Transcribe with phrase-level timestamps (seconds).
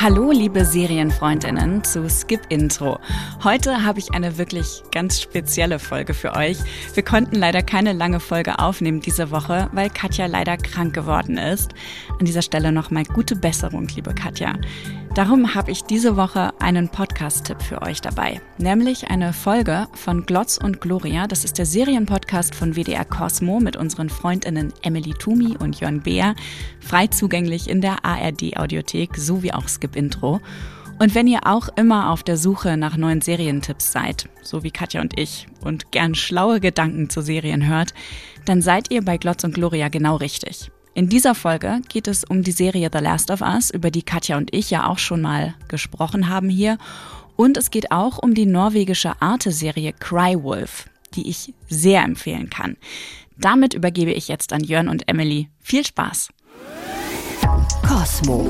[0.00, 3.00] Hallo, liebe Serienfreundinnen zu Skip Intro.
[3.42, 6.56] Heute habe ich eine wirklich ganz spezielle Folge für euch.
[6.94, 11.74] Wir konnten leider keine lange Folge aufnehmen diese Woche, weil Katja leider krank geworden ist.
[12.16, 14.54] An dieser Stelle nochmal gute Besserung, liebe Katja.
[15.14, 20.58] Darum habe ich diese Woche einen Podcast-Tipp für euch dabei, nämlich eine Folge von Glotz
[20.58, 21.26] und Gloria.
[21.26, 26.36] Das ist der Serienpodcast von WDR Cosmo mit unseren Freundinnen Emily Tumi und Jörn Beer,
[26.78, 30.40] frei zugänglich in der ARD-Audiothek sowie auch Skip Intro.
[30.98, 35.00] Und wenn ihr auch immer auf der Suche nach neuen Serientipps seid, so wie Katja
[35.00, 37.94] und ich, und gern schlaue Gedanken zu Serien hört,
[38.46, 40.72] dann seid ihr bei Glotz und Gloria genau richtig.
[40.94, 44.36] In dieser Folge geht es um die Serie The Last of Us, über die Katja
[44.36, 46.78] und ich ja auch schon mal gesprochen haben hier.
[47.36, 52.76] Und es geht auch um die norwegische Arte-Serie Cry Wolf, die ich sehr empfehlen kann.
[53.36, 55.48] Damit übergebe ich jetzt an Jörn und Emily.
[55.60, 56.30] Viel Spaß!
[57.88, 58.46] Cosmo,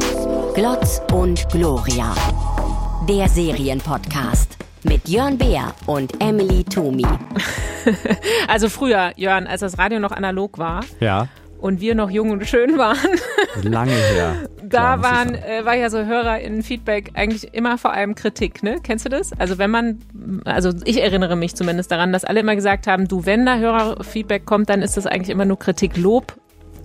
[0.52, 2.12] Glotz und Gloria.
[3.08, 7.06] Der Serienpodcast mit Jörn Beer und Emily Tumi.
[8.48, 10.84] Also früher, Jörn, als das Radio noch analog war.
[10.98, 11.28] Ja
[11.60, 12.96] und wir noch jung und schön waren.
[13.62, 14.48] Lange her.
[14.62, 18.76] da waren, äh, war ja so HörerInnen-Feedback eigentlich immer vor allem Kritik, ne?
[18.82, 19.32] Kennst du das?
[19.38, 19.98] Also wenn man,
[20.44, 24.46] also ich erinnere mich zumindest daran, dass alle immer gesagt haben, du, wenn da Hörerfeedback
[24.46, 25.96] kommt, dann ist das eigentlich immer nur Kritik.
[25.96, 26.36] Lob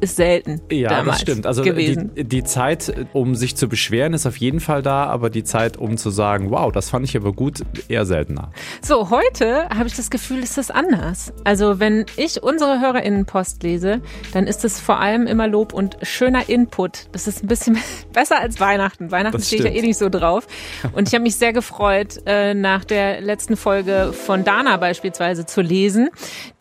[0.03, 0.61] ist selten.
[0.71, 1.47] Ja, das stimmt.
[1.47, 2.11] Also gewesen.
[2.15, 5.77] Die, die Zeit, um sich zu beschweren, ist auf jeden Fall da, aber die Zeit,
[5.77, 8.51] um zu sagen, wow, das fand ich aber gut, eher seltener.
[8.81, 11.33] So, heute habe ich das Gefühl, ist das anders.
[11.43, 14.01] Also, wenn ich unsere HörerInnenpost lese,
[14.33, 17.07] dann ist es vor allem immer Lob und schöner Input.
[17.11, 17.77] Das ist ein bisschen
[18.13, 19.11] besser als Weihnachten.
[19.11, 20.47] Weihnachten steht ja eh nicht so drauf.
[20.93, 25.61] Und ich habe mich sehr gefreut, äh, nach der letzten Folge von Dana beispielsweise zu
[25.61, 26.09] lesen,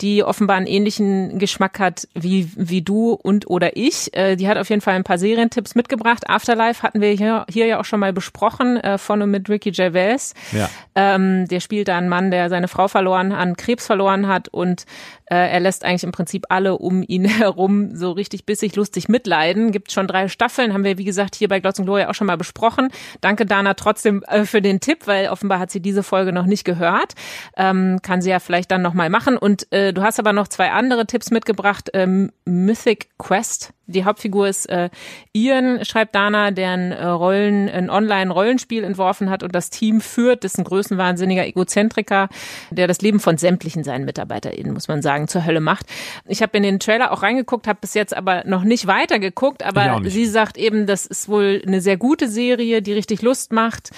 [0.01, 4.15] die offenbar einen ähnlichen Geschmack hat wie, wie du und und oder ich.
[4.15, 6.29] Äh, die hat auf jeden Fall ein paar Serientipps mitgebracht.
[6.29, 9.71] Afterlife hatten wir hier, hier ja auch schon mal besprochen, äh, von und mit Ricky
[9.71, 10.35] Gervais.
[10.53, 10.69] Ja.
[10.95, 14.85] Ähm, der spielt da einen Mann, der seine Frau verloren, an Krebs verloren hat und
[15.35, 19.73] er lässt eigentlich im Prinzip alle um ihn herum so richtig bissig lustig mitleiden.
[19.73, 22.27] Gibt schon drei Staffeln, haben wir wie gesagt hier bei Glotz und Gloria auch schon
[22.27, 22.89] mal besprochen.
[23.21, 26.65] Danke Dana trotzdem äh, für den Tipp, weil offenbar hat sie diese Folge noch nicht
[26.65, 27.15] gehört.
[27.57, 29.37] Ähm, kann sie ja vielleicht dann noch mal machen.
[29.37, 31.91] Und äh, du hast aber noch zwei andere Tipps mitgebracht.
[31.95, 34.91] Ähm, Mythic Quest die Hauptfigur ist äh,
[35.33, 40.45] Ian, schreibt Dana, der ein, äh, Rollen, ein Online-Rollenspiel entworfen hat und das Team führt.
[40.45, 42.29] Das ist ein größenwahnsinniger Egozentriker,
[42.71, 45.87] der das Leben von sämtlichen seinen MitarbeiterInnen, muss man sagen, zur Hölle macht.
[46.27, 50.01] Ich habe in den Trailer auch reingeguckt, habe bis jetzt aber noch nicht weitergeguckt, aber
[50.05, 53.91] sie sagt eben, das ist wohl eine sehr gute Serie, die richtig Lust macht.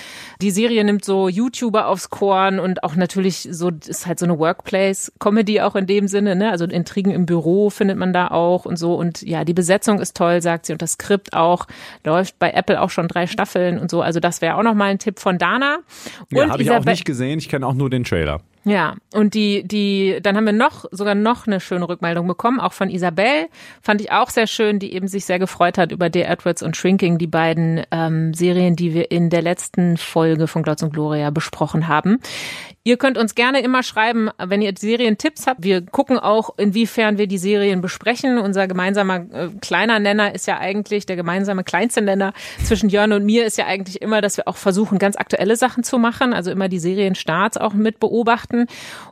[0.43, 4.39] Die Serie nimmt so YouTuber aufs Korn und auch natürlich so, ist halt so eine
[4.39, 6.51] Workplace-Comedy auch in dem Sinne, ne?
[6.51, 10.01] Also Intrigen im Büro findet man da auch und so und ja, die Besetzung Besetzung
[10.01, 11.67] ist toll, sagt sie, und das Skript auch.
[12.05, 14.01] Läuft bei Apple auch schon drei Staffeln und so.
[14.01, 15.79] Also das wäre auch nochmal ein Tipp von Dana.
[16.31, 17.39] Und ja, habe ich auch nicht gesehen.
[17.39, 18.41] Ich kenne auch nur den Trailer.
[18.67, 22.73] Ja, und die, die, dann haben wir noch, sogar noch eine schöne Rückmeldung bekommen, auch
[22.73, 23.49] von Isabel.
[23.83, 26.75] Fand ich auch sehr schön, die eben sich sehr gefreut hat über Dear Edwards und
[26.75, 31.29] Shrinking, die beiden ähm, Serien, die wir in der letzten Folge von Glotz und Gloria
[31.29, 32.21] besprochen haben.
[32.87, 35.63] Ihr könnt uns gerne immer schreiben, wenn ihr Serientipps habt.
[35.63, 38.37] Wir gucken auch, inwiefern wir die Serien besprechen.
[38.37, 43.25] Unser gemeinsamer äh, kleiner Nenner ist ja eigentlich, der gemeinsame kleinste Nenner zwischen Jörn und
[43.25, 46.35] mir ist ja eigentlich immer, dass wir auch versuchen, ganz aktuelle Sachen zu machen.
[46.35, 48.54] Also immer die Serienstarts auch mit beobachten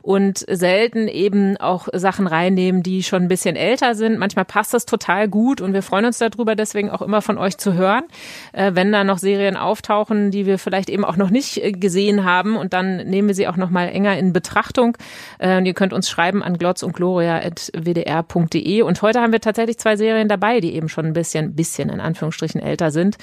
[0.01, 4.17] und selten eben auch Sachen reinnehmen, die schon ein bisschen älter sind.
[4.17, 7.57] Manchmal passt das total gut und wir freuen uns darüber, deswegen auch immer von euch
[7.57, 8.03] zu hören,
[8.51, 12.23] äh, wenn da noch Serien auftauchen, die wir vielleicht eben auch noch nicht äh, gesehen
[12.23, 14.97] haben und dann nehmen wir sie auch noch mal enger in Betrachtung.
[15.39, 18.81] Äh, und ihr könnt uns schreiben an glotz und gloria.wdr.de.
[18.81, 21.99] Und heute haben wir tatsächlich zwei Serien dabei, die eben schon ein bisschen, bisschen in
[21.99, 23.17] Anführungsstrichen älter sind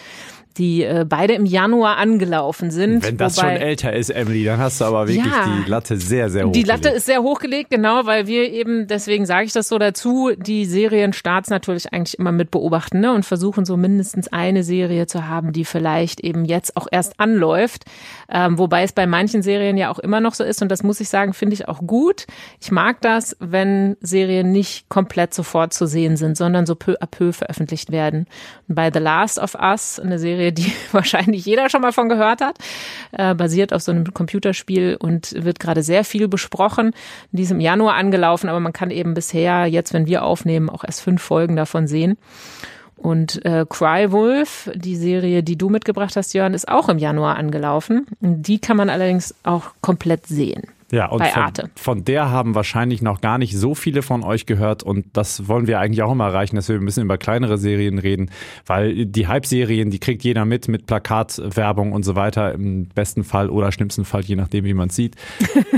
[0.57, 3.05] die äh, beide im Januar angelaufen sind.
[3.05, 5.97] Wenn das wobei, schon älter ist, Emily, dann hast du aber wirklich ja, die Latte
[5.97, 6.53] sehr, sehr hoch.
[6.53, 10.33] Die Latte ist sehr hochgelegt, genau, weil wir eben, deswegen sage ich das so dazu,
[10.37, 15.29] die Serienstarts natürlich eigentlich immer mit beobachten ne, und versuchen so mindestens eine Serie zu
[15.29, 17.85] haben, die vielleicht eben jetzt auch erst anläuft.
[18.29, 21.01] Ähm, wobei es bei manchen Serien ja auch immer noch so ist und das muss
[21.01, 22.27] ich sagen, finde ich auch gut.
[22.61, 27.07] Ich mag das, wenn Serien nicht komplett sofort zu sehen sind, sondern so peu à
[27.07, 28.27] peu veröffentlicht werden.
[28.69, 32.09] Und bei The Last of Us, eine Serie, Serie, die wahrscheinlich jeder schon mal von
[32.09, 32.59] gehört hat,
[33.13, 36.93] äh, basiert auf so einem Computerspiel und wird gerade sehr viel besprochen.
[37.33, 41.03] In diesem Januar angelaufen, aber man kann eben bisher, jetzt wenn wir aufnehmen, auch erst
[41.03, 42.17] fünf Folgen davon sehen.
[42.97, 47.37] Und äh, Cry Wolf, die Serie, die du mitgebracht hast, Jörn, ist auch im Januar
[47.37, 48.07] angelaufen.
[48.21, 50.65] Die kann man allerdings auch komplett sehen.
[50.91, 51.71] Ja, und bei von, Arte.
[51.77, 55.67] von der haben wahrscheinlich noch gar nicht so viele von euch gehört und das wollen
[55.67, 58.31] wir eigentlich auch immer erreichen, dass wir ein bisschen über kleinere Serien reden,
[58.67, 63.51] weil die Hype-Serien, die kriegt jeder mit, mit Plakatwerbung und so weiter, im besten Fall
[63.51, 65.17] oder schlimmsten Fall, je nachdem, wie man es sieht.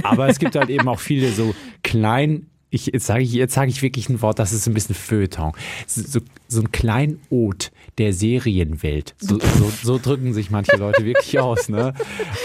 [0.03, 3.71] Aber es gibt halt eben auch viele so klein ich, jetzt sage ich, jetzt sage
[3.71, 5.53] ich wirklich ein Wort, das ist ein bisschen Feuilleton.
[5.87, 9.15] So, so ein Kleinod der Serienwelt.
[9.19, 11.69] So, so, so, drücken sich manche Leute wirklich aus.
[11.69, 11.93] Ne?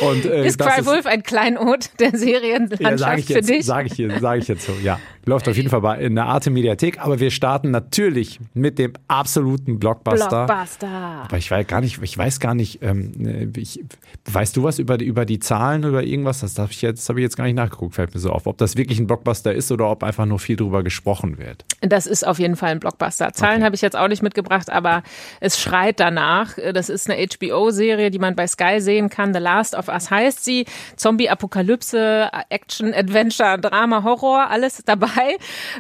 [0.02, 3.66] Und, äh, ist Cry Wolf ein Kleinod der Serienlandschaft ja, für dich?
[3.66, 5.00] Sage ich, sag ich jetzt so, ja.
[5.26, 8.94] Läuft auf jeden Fall bei, in der Arte Mediathek, aber wir starten natürlich mit dem
[9.08, 10.46] absoluten Blockbuster.
[10.46, 10.88] Blockbuster.
[10.88, 13.84] Aber ich weiß gar nicht, ich weiß gar nicht, ähm, ich,
[14.32, 16.40] weißt du was über, über die Zahlen oder irgendwas?
[16.42, 18.48] Das habe ich jetzt, habe ich jetzt gar nicht nachgeguckt, fällt mir so auf.
[18.48, 21.66] Ob das wirklich ein Blockbuster ist oder ob einfach nur viel drüber gesprochen wird.
[21.82, 23.34] Das ist auf jeden Fall ein Blockbuster.
[23.34, 23.66] Zahlen okay.
[23.66, 25.04] habe ich jetzt auch nicht mitgebracht, aber
[25.40, 26.56] es schreit danach.
[26.74, 29.34] Das ist eine HBO-Serie, die man bei Sky sehen kann.
[29.34, 30.66] The Last of Us heißt sie.
[30.96, 35.38] Zombie-Apokalypse, Action, Adventure, Drama, Horror, alles dabei dabei.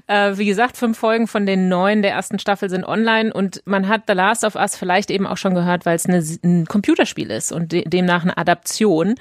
[0.07, 3.87] Äh, wie gesagt, fünf Folgen von den neun der ersten Staffel sind online und man
[3.87, 7.51] hat The Last of Us vielleicht eben auch schon gehört, weil es ein Computerspiel ist
[7.51, 9.15] und de demnach eine Adaption.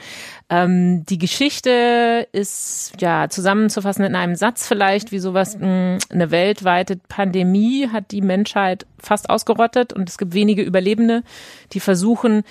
[0.48, 6.31] Ähm, die Geschichte ist ja zusammenzufassen in einem Satz vielleicht, wie sowas mh, hm, eine
[6.31, 11.25] weltweite Pandemie hat die Menschheit fast ausgerottet und es gibt wenige Überlebende,
[11.72, 12.44] die versuchen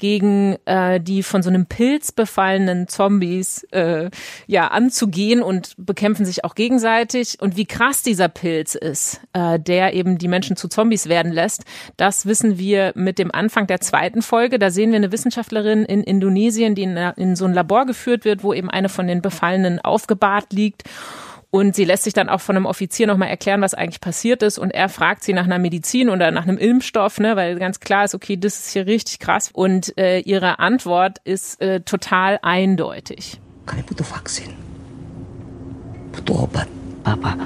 [0.00, 4.08] gegen äh, die von so einem Pilz befallenen Zombies äh,
[4.46, 7.36] ja anzugehen und bekämpfen sich auch gegenseitig.
[7.40, 11.64] Und wie krass dieser Pilz ist, äh, der eben die Menschen zu Zombies werden lässt,
[11.98, 14.58] das wissen wir mit dem Anfang der zweiten Folge.
[14.58, 18.42] Da sehen wir eine Wissenschaftlerin in Indonesien, die in, in so ein Labor geführt wird,
[18.42, 20.84] wo eben eine von den Befallenen aufgebahrt liegt.
[21.50, 24.58] Und sie lässt sich dann auch von einem Offizier nochmal erklären, was eigentlich passiert ist.
[24.58, 28.04] Und er fragt sie nach einer Medizin oder nach einem Impfstoff, ne, weil ganz klar
[28.04, 29.50] ist, okay, das ist hier richtig krass.
[29.52, 33.40] Und äh, ihre Antwort ist äh, total eindeutig.
[37.00, 37.40] Bapak,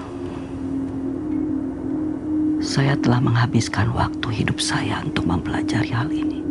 [2.59, 6.43] saya telah menghabiskan waktu hidup saya untuk mempelajari hal ini.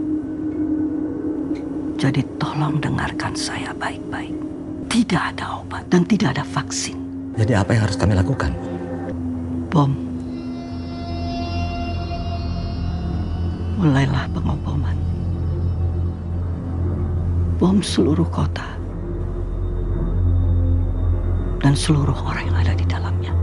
[2.00, 4.32] Jadi tolong dengarkan saya baik-baik.
[4.88, 7.03] Tidak ada obat dan tidak ada vaksin.
[7.34, 8.54] Jadi apa yang harus kami lakukan?
[9.74, 9.90] Bom.
[13.82, 14.98] Mulailah pengoboman.
[17.58, 18.78] Bom seluruh kota.
[21.64, 23.43] Dan seluruh orang yang ada di dalamnya.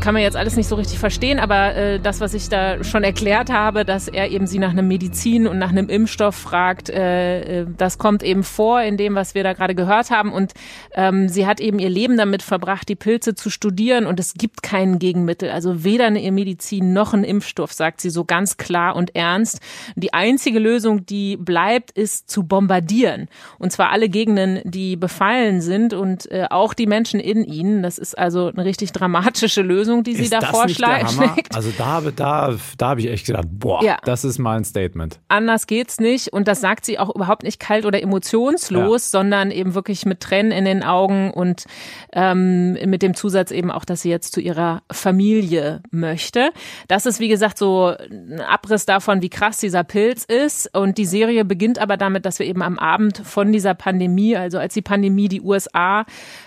[0.00, 3.04] Kann man jetzt alles nicht so richtig verstehen, aber äh, das, was ich da schon
[3.04, 7.62] erklärt habe, dass er eben sie nach einem Medizin und nach einem Impfstoff fragt, äh,
[7.62, 10.32] äh, das kommt eben vor in dem, was wir da gerade gehört haben.
[10.32, 10.52] Und
[10.94, 14.62] ähm, sie hat eben ihr Leben damit verbracht, die Pilze zu studieren und es gibt
[14.62, 19.16] kein Gegenmittel, also weder eine Medizin noch ein Impfstoff, sagt sie so ganz klar und
[19.16, 19.60] ernst.
[19.96, 23.28] Die einzige Lösung, die bleibt, ist zu bombardieren.
[23.58, 27.82] Und zwar alle Gegenden, die befallen sind und äh, auch die Menschen in ihnen.
[27.82, 29.77] Das ist also eine richtig dramatische Lösung.
[29.78, 31.54] Lösung, die sie ist da vorschlägt.
[31.54, 33.98] Also da, da, da habe ich echt gedacht, boah, ja.
[34.04, 35.20] das ist mal ein Statement.
[35.28, 36.32] Anders geht's nicht.
[36.32, 39.20] Und das sagt sie auch überhaupt nicht kalt oder emotionslos, ja.
[39.20, 41.64] sondern eben wirklich mit Tränen in den Augen und
[42.12, 46.50] ähm, mit dem Zusatz eben auch, dass sie jetzt zu ihrer Familie möchte.
[46.88, 50.74] Das ist, wie gesagt, so ein Abriss davon, wie krass dieser Pilz ist.
[50.76, 54.58] Und die Serie beginnt aber damit, dass wir eben am Abend von dieser Pandemie, also
[54.58, 56.04] als die Pandemie die USA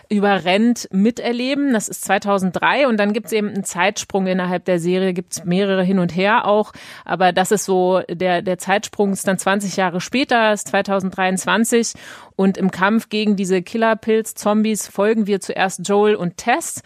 [0.09, 1.73] überrennt, miterleben.
[1.73, 5.45] Das ist 2003 und dann gibt es eben einen Zeitsprung innerhalb der Serie, gibt es
[5.45, 6.73] mehrere hin und her auch,
[7.05, 11.93] aber das ist so, der, der Zeitsprung ist dann 20 Jahre später, ist 2023
[12.35, 16.81] und im Kampf gegen diese Killerpilz-Zombies folgen wir zuerst Joel und Tess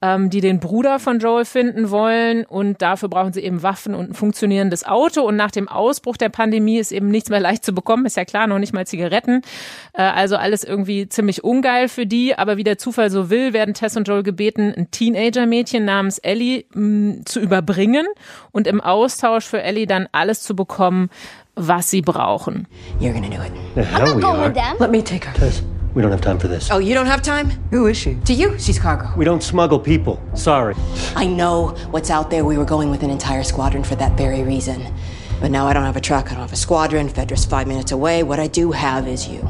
[0.00, 4.10] ähm, die den Bruder von Joel finden wollen und dafür brauchen sie eben Waffen und
[4.10, 7.72] ein funktionierendes Auto und nach dem Ausbruch der Pandemie ist eben nichts mehr leicht zu
[7.72, 9.42] bekommen, ist ja klar, noch nicht mal Zigaretten,
[9.94, 13.74] äh, also alles irgendwie ziemlich ungeil für die, aber wie der Zufall so will, werden
[13.74, 18.06] Tess und Joel gebeten, ein Teenager-Mädchen namens Ellie mh, zu überbringen
[18.52, 21.10] und im Austausch für Ellie dann alles zu bekommen,
[21.56, 22.68] was sie brauchen.
[23.00, 23.52] You're gonna do it.
[23.74, 24.76] The hell I'm not going with them.
[24.78, 25.34] Let me take her.
[25.34, 25.62] Tess.
[25.98, 26.70] We don't have time for this.
[26.70, 27.50] Oh, you don't have time?
[27.72, 28.14] Who is she?
[28.26, 29.12] To you, she's cargo.
[29.16, 30.22] We don't smuggle people.
[30.32, 30.76] Sorry.
[31.16, 32.44] I know what's out there.
[32.44, 34.94] We were going with an entire squadron for that very reason.
[35.40, 37.08] But now I don't have a truck, I don't have a squadron.
[37.08, 38.22] Fedra's five minutes away.
[38.22, 39.40] What I do have is you.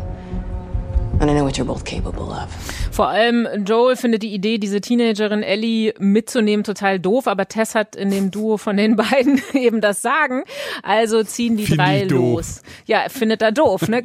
[1.21, 2.78] And I know what you're both capable of.
[2.99, 7.95] Vor allem Joel findet die Idee, diese Teenagerin Ellie mitzunehmen, total doof, aber Tess hat
[7.95, 10.43] in dem Duo von den beiden eben das Sagen.
[10.83, 12.61] Also ziehen die Find drei los.
[12.87, 14.03] Ja, er findet er doof, ne?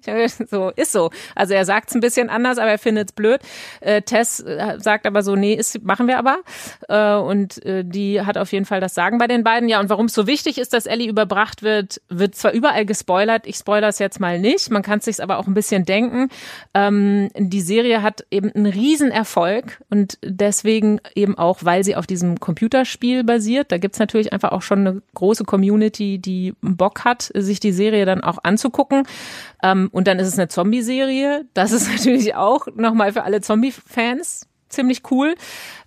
[0.50, 1.10] so, ist so.
[1.34, 3.42] Also er sagt es ein bisschen anders, aber er findet es blöd.
[3.82, 6.38] Äh, Tess äh, sagt aber so, nee, ist, machen wir aber.
[6.88, 9.68] Äh, und äh, die hat auf jeden Fall das Sagen bei den beiden.
[9.68, 13.46] Ja, und warum es so wichtig ist, dass Ellie überbracht wird, wird zwar überall gespoilert.
[13.46, 14.70] Ich spoilere es jetzt mal nicht.
[14.70, 16.30] Man kann es sich aber auch ein bisschen denken.
[16.72, 22.40] Ähm, die Serie hat eben einen Riesenerfolg und deswegen eben auch, weil sie auf diesem
[22.40, 23.72] Computerspiel basiert.
[23.72, 28.06] Da gibt's natürlich einfach auch schon eine große Community, die Bock hat, sich die Serie
[28.06, 29.04] dann auch anzugucken.
[29.62, 31.46] Ähm, und dann ist es eine Zombie-Serie.
[31.54, 35.34] Das ist natürlich auch nochmal für alle Zombie-Fans ziemlich cool.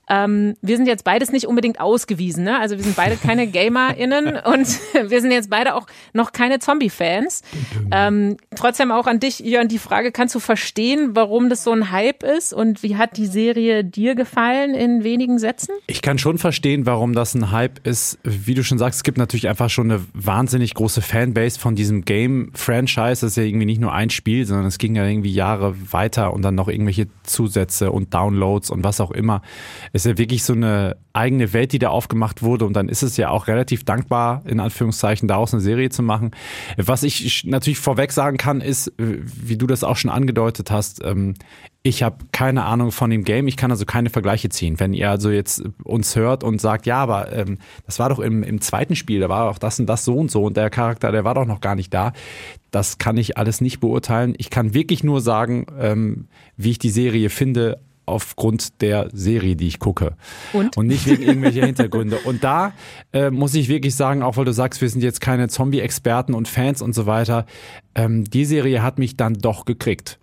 [0.09, 2.59] Ähm, wir sind jetzt beides nicht unbedingt ausgewiesen, ne?
[2.59, 7.41] Also wir sind beide keine GamerInnen und wir sind jetzt beide auch noch keine Zombie-Fans.
[7.91, 11.91] Ähm, trotzdem auch an dich, Jörn, die Frage, kannst du verstehen, warum das so ein
[11.91, 15.71] Hype ist und wie hat die Serie dir gefallen in wenigen Sätzen?
[15.87, 18.19] Ich kann schon verstehen, warum das ein Hype ist.
[18.23, 22.05] Wie du schon sagst, es gibt natürlich einfach schon eine wahnsinnig große Fanbase von diesem
[22.05, 23.21] Game-Franchise.
[23.21, 26.33] Das ist ja irgendwie nicht nur ein Spiel, sondern es ging ja irgendwie Jahre weiter
[26.33, 29.41] und dann noch irgendwelche Zusätze und Downloads und was auch immer
[29.97, 32.65] ist ja wirklich so eine eigene Welt, die da aufgemacht wurde.
[32.65, 36.31] Und dann ist es ja auch relativ dankbar, in Anführungszeichen, daraus eine Serie zu machen.
[36.77, 41.33] Was ich natürlich vorweg sagen kann, ist, wie du das auch schon angedeutet hast, ähm,
[41.87, 44.79] ich habe keine Ahnung von dem Game, ich kann also keine Vergleiche ziehen.
[44.79, 48.43] Wenn ihr also jetzt uns hört und sagt, ja, aber ähm, das war doch im,
[48.43, 51.11] im zweiten Spiel, da war doch das und das so und so und der Charakter,
[51.11, 52.11] der war doch noch gar nicht da.
[52.71, 54.35] Das kann ich alles nicht beurteilen.
[54.37, 56.27] Ich kann wirklich nur sagen, ähm,
[56.57, 60.15] wie ich die Serie finde, aufgrund der Serie, die ich gucke.
[60.53, 60.77] Und?
[60.77, 62.17] Und nicht wegen irgendwelcher Hintergründe.
[62.25, 62.73] Und da
[63.13, 66.47] äh, muss ich wirklich sagen, auch weil du sagst, wir sind jetzt keine Zombie-Experten und
[66.47, 67.45] Fans und so weiter,
[67.93, 70.19] ähm, die Serie hat mich dann doch gekriegt.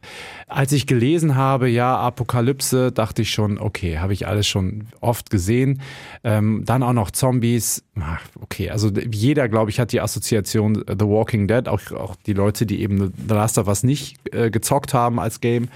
[0.47, 5.31] Als ich gelesen habe, ja, Apokalypse, dachte ich schon, okay, habe ich alles schon oft
[5.31, 5.81] gesehen.
[6.23, 7.83] Ähm, dann auch noch Zombies.
[7.99, 12.33] Ach, okay, also jeder, glaube ich, hat die Assoziation The Walking Dead, auch, auch die
[12.35, 15.69] Leute, die eben The Last of Us nicht äh, gezockt haben als Game,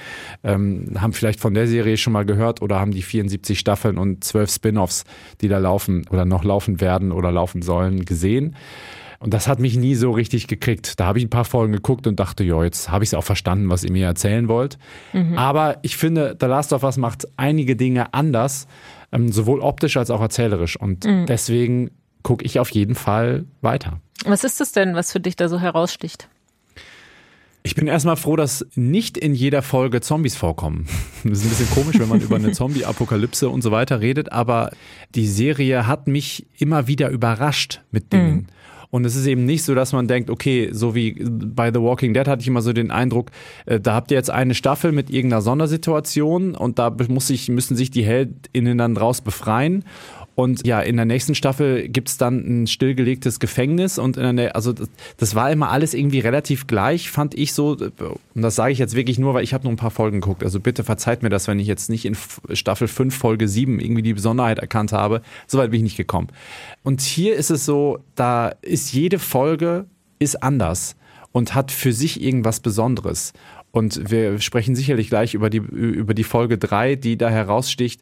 [0.44, 4.22] ähm, haben vielleicht von der Serie schon mal gehört oder haben die 74 Staffeln und
[4.25, 5.04] 12 Spin-offs,
[5.40, 8.56] die da laufen oder noch laufen werden oder laufen sollen, gesehen.
[9.20, 11.00] Und das hat mich nie so richtig gekriegt.
[11.00, 13.25] Da habe ich ein paar Folgen geguckt und dachte, ja, jetzt habe ich es auch
[13.25, 14.78] verstanden, was ihr mir erzählen wollt.
[15.12, 15.37] Mhm.
[15.37, 18.68] Aber ich finde, The Last of Us macht einige Dinge anders,
[19.10, 20.76] ähm, sowohl optisch als auch erzählerisch.
[20.76, 21.26] Und mhm.
[21.26, 21.90] deswegen
[22.22, 24.00] gucke ich auf jeden Fall weiter.
[24.25, 26.28] Was ist das denn, was für dich da so heraussticht?
[27.64, 30.87] Ich bin erstmal froh, dass nicht in jeder Folge Zombies vorkommen.
[31.25, 34.70] Das ist ein bisschen komisch, wenn man über eine Zombie-Apokalypse und so weiter redet, aber
[35.16, 38.34] die Serie hat mich immer wieder überrascht mit Dingen.
[38.34, 38.46] Mhm.
[38.90, 42.14] Und es ist eben nicht so, dass man denkt, okay, so wie bei The Walking
[42.14, 43.30] Dead hatte ich immer so den Eindruck,
[43.66, 47.76] äh, da habt ihr jetzt eine Staffel mit irgendeiner Sondersituation und da muss ich, müssen
[47.76, 49.85] sich die HeldInnen dann draus befreien.
[50.38, 54.73] Und ja, in der nächsten Staffel gibt's dann ein stillgelegtes Gefängnis und in der, also
[54.73, 57.71] das, das, war immer alles irgendwie relativ gleich, fand ich so.
[57.73, 60.45] Und das sage ich jetzt wirklich nur, weil ich habe nur ein paar Folgen geguckt.
[60.45, 62.16] Also bitte verzeiht mir das, wenn ich jetzt nicht in
[62.52, 65.23] Staffel 5, Folge 7 irgendwie die Besonderheit erkannt habe.
[65.49, 66.28] Soweit bin ich nicht gekommen.
[66.85, 69.87] Und hier ist es so, da ist jede Folge
[70.21, 70.95] ist anders
[71.33, 73.33] und hat für sich irgendwas Besonderes.
[73.70, 78.00] Und wir sprechen sicherlich gleich über die, über die Folge 3, die da heraussticht,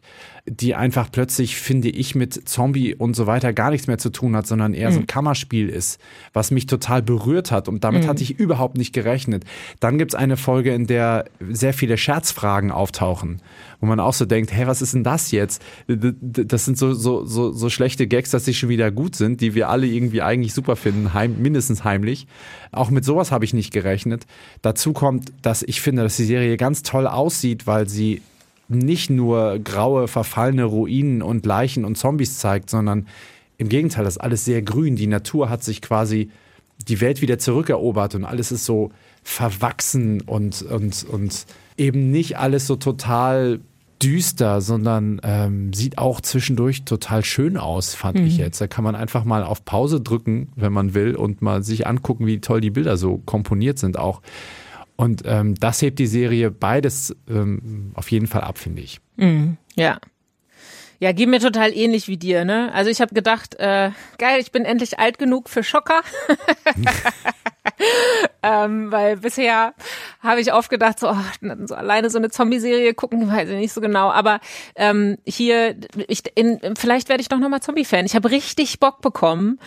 [0.49, 4.37] die einfach plötzlich, finde ich, mit Zombie und so weiter gar nichts mehr zu tun
[4.37, 4.95] hat, sondern eher mhm.
[4.95, 5.09] so ein mhm.
[5.09, 6.01] Kammerspiel ist,
[6.33, 7.67] was mich total berührt hat.
[7.67, 8.09] Und damit mhm.
[8.09, 9.45] hatte ich überhaupt nicht gerechnet.
[9.81, 13.43] Dann gibt's eine Folge, in der sehr viele Scherzfragen auftauchen,
[13.81, 15.61] wo man auch so denkt, hey, was ist denn das jetzt?
[15.89, 19.57] Das sind so, so, so, so schlechte Gags, dass sie schon wieder gut sind, die
[19.57, 22.29] wir alle irgendwie eigentlich super finden, heim, mindestens heimlich.
[22.71, 24.27] Auch mit sowas habe ich nicht gerechnet.
[24.63, 28.23] Dazu kommt, dass ich finde, dass die Serie ganz toll aussieht, weil sie
[28.69, 33.07] nicht nur graue, verfallene Ruinen und Leichen und Zombies zeigt, sondern
[33.59, 34.97] im Gegenteil, das ist alles sehr grün.
[34.97, 36.31] Die Natur hat sich quasi
[36.89, 38.91] die Welt wieder zurückerobert und alles ist so
[39.23, 41.47] verwachsen und, und, und
[41.77, 43.61] eben nicht alles so total
[44.03, 48.27] düster, sondern ähm, sieht auch zwischendurch total schön aus, fand mhm.
[48.27, 48.61] ich jetzt.
[48.61, 52.27] Da kann man einfach mal auf Pause drücken, wenn man will, und mal sich angucken,
[52.27, 54.21] wie toll die Bilder so komponiert sind auch.
[54.97, 59.01] Und ähm, das hebt die Serie beides ähm, auf jeden Fall ab, finde ich.
[59.17, 59.59] Mhm.
[59.75, 59.99] Ja.
[60.99, 62.71] Ja, geht mir total ähnlich wie dir, ne?
[62.73, 66.01] Also ich habe gedacht, äh, geil, ich bin endlich alt genug für Schocker.
[68.43, 69.75] ähm, weil bisher
[70.21, 71.17] habe ich oft gedacht, so, oh,
[71.67, 74.11] so alleine so eine Zombie-Serie gucken, weiß ich nicht so genau.
[74.11, 74.41] Aber
[74.75, 75.77] ähm, hier,
[76.09, 78.07] ich, in, vielleicht werde ich doch nochmal Zombie-Fan.
[78.07, 79.59] Ich habe richtig Bock bekommen,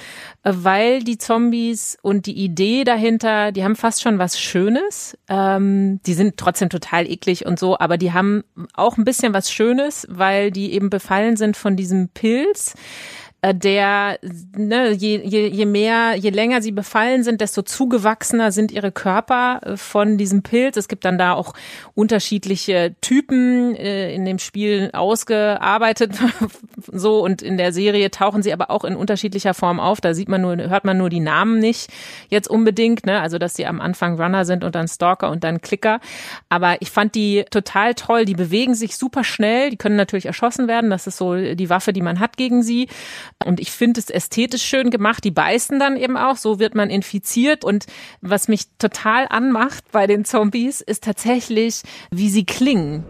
[0.43, 5.17] weil die Zombies und die Idee dahinter, die haben fast schon was Schönes.
[5.27, 8.43] Ähm, die sind trotzdem total eklig und so, aber die haben
[8.73, 12.73] auch ein bisschen was Schönes, weil die eben befallen sind von diesem Pilz
[13.41, 14.19] der,
[14.57, 19.61] ne, je, je, je mehr, je länger sie befallen sind, desto zugewachsener sind ihre Körper
[19.63, 20.75] äh, von diesem Pilz.
[20.75, 21.53] Es gibt dann da auch
[21.95, 26.15] unterschiedliche Typen äh, in dem Spiel ausgearbeitet,
[26.87, 30.01] so und in der Serie tauchen sie aber auch in unterschiedlicher Form auf.
[30.01, 31.89] Da sieht man nur, hört man nur die Namen nicht
[32.27, 33.21] jetzt unbedingt, ne?
[33.21, 36.01] Also dass sie am Anfang Runner sind und dann Stalker und dann Klicker.
[36.49, 38.25] Aber ich fand die total toll.
[38.25, 39.69] Die bewegen sich super schnell.
[39.69, 40.89] Die können natürlich erschossen werden.
[40.89, 42.89] Das ist so die Waffe, die man hat gegen sie.
[43.45, 45.23] Und ich finde es ästhetisch schön gemacht.
[45.23, 46.35] Die beißen dann eben auch.
[46.35, 47.63] So wird man infiziert.
[47.63, 47.85] Und
[48.21, 53.05] was mich total anmacht bei den Zombies, ist tatsächlich, wie sie klingen.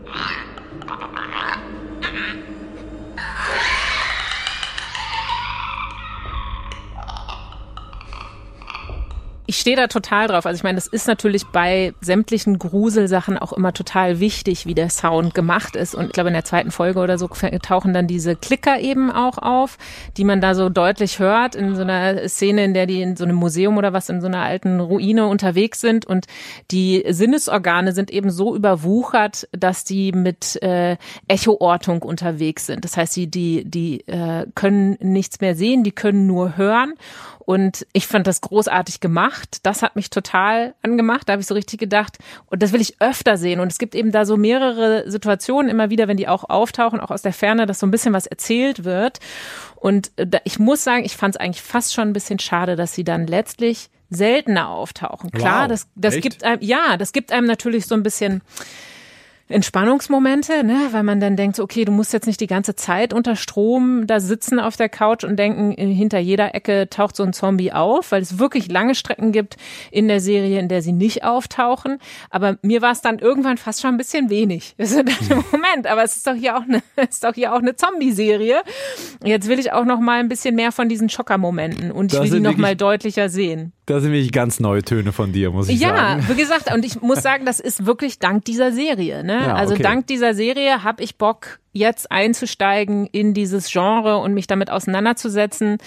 [9.50, 10.46] Ich stehe da total drauf.
[10.46, 14.92] Also ich meine, das ist natürlich bei sämtlichen Gruselsachen auch immer total wichtig, wie der
[14.92, 15.96] Sound gemacht ist.
[15.96, 19.40] Und ich glaube, in der zweiten Folge oder so tauchen dann diese Klicker eben auch
[19.40, 19.80] auf,
[20.18, 23.24] die man da so deutlich hört in so einer Szene, in der die in so
[23.24, 26.06] einem Museum oder was in so einer alten Ruine unterwegs sind.
[26.06, 26.28] Und
[26.70, 32.86] die Sinnesorgane sind eben so überwuchert, dass die mit äh, Echoortung unterwegs sind.
[32.86, 36.94] Das heißt, die, die, die äh, können nichts mehr sehen, die können nur hören.
[37.50, 39.62] Und ich fand das großartig gemacht.
[39.64, 41.28] Das hat mich total angemacht.
[41.28, 43.60] Da habe ich so richtig gedacht, und das will ich öfter sehen.
[43.60, 47.10] Und es gibt eben da so mehrere Situationen immer wieder, wenn die auch auftauchen, auch
[47.10, 49.18] aus der Ferne, dass so ein bisschen was erzählt wird.
[49.78, 50.12] Und
[50.44, 53.26] ich muss sagen, ich fand es eigentlich fast schon ein bisschen schade, dass sie dann
[53.26, 55.32] letztlich seltener auftauchen.
[55.32, 58.44] Klar, wow, das, das gibt einem, ja, das gibt einem natürlich so ein bisschen
[59.50, 63.36] Entspannungsmomente, ne, weil man dann denkt, okay, du musst jetzt nicht die ganze Zeit unter
[63.36, 67.34] Strom da sitzen auf der Couch und denken, äh, hinter jeder Ecke taucht so ein
[67.34, 69.58] Zombie auf, weil es wirklich lange Strecken gibt
[69.92, 71.98] in der Serie, in der sie nicht auftauchen.
[72.30, 74.76] Aber mir war es dann irgendwann fast schon ein bisschen wenig.
[75.52, 78.62] Moment, aber es ist doch hier auch eine, ist doch hier auch eine Zombie-Serie.
[79.24, 82.30] Jetzt will ich auch noch mal ein bisschen mehr von diesen Schockermomenten und ich will
[82.30, 83.74] die noch mal deutlicher sehen.
[83.88, 86.22] Da sind wirklich ganz neue Töne von dir, muss ich ja, sagen.
[86.22, 89.24] Ja, wie gesagt, und ich muss sagen, das ist wirklich dank dieser Serie.
[89.24, 89.39] Ne?
[89.48, 94.48] Ja, also dank dieser Serie habe ich Bock, jetzt einzusteigen in dieses Genre und mich
[94.48, 95.78] damit auseinanderzusetzen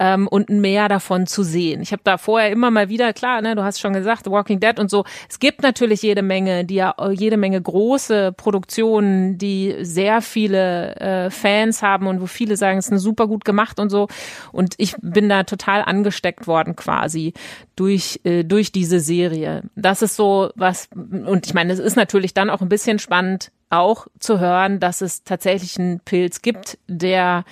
[0.00, 1.80] ähm, und mehr davon zu sehen.
[1.80, 4.60] Ich habe da vorher immer mal wieder, klar, ne, du hast schon gesagt, The Walking
[4.60, 5.04] Dead und so.
[5.28, 11.30] Es gibt natürlich jede Menge, die ja jede Menge große Produktionen, die sehr viele äh,
[11.30, 14.08] Fans haben und wo viele sagen, es ist eine super gut gemacht und so.
[14.52, 17.32] Und ich bin da total angesteckt worden quasi
[17.76, 19.62] durch äh, durch diese Serie.
[19.76, 23.52] Das ist so was und ich meine, es ist natürlich dann auch ein bisschen spannend
[23.70, 27.44] auch zu hören, dass es tatsächlich einen Pilz gibt, der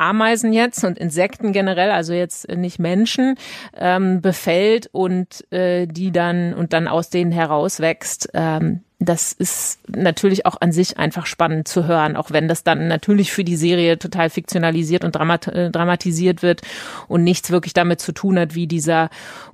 [0.00, 3.36] Ameisen jetzt und Insekten generell, also jetzt nicht Menschen,
[3.76, 8.30] ähm, befällt und äh, die dann und dann aus denen herauswächst.
[8.32, 12.88] Ähm, das ist natürlich auch an sich einfach spannend zu hören, auch wenn das dann
[12.88, 16.62] natürlich für die Serie total fiktionalisiert und dramat äh, dramatisiert wird
[17.08, 19.10] und nichts wirklich damit zu tun hat, wie dieser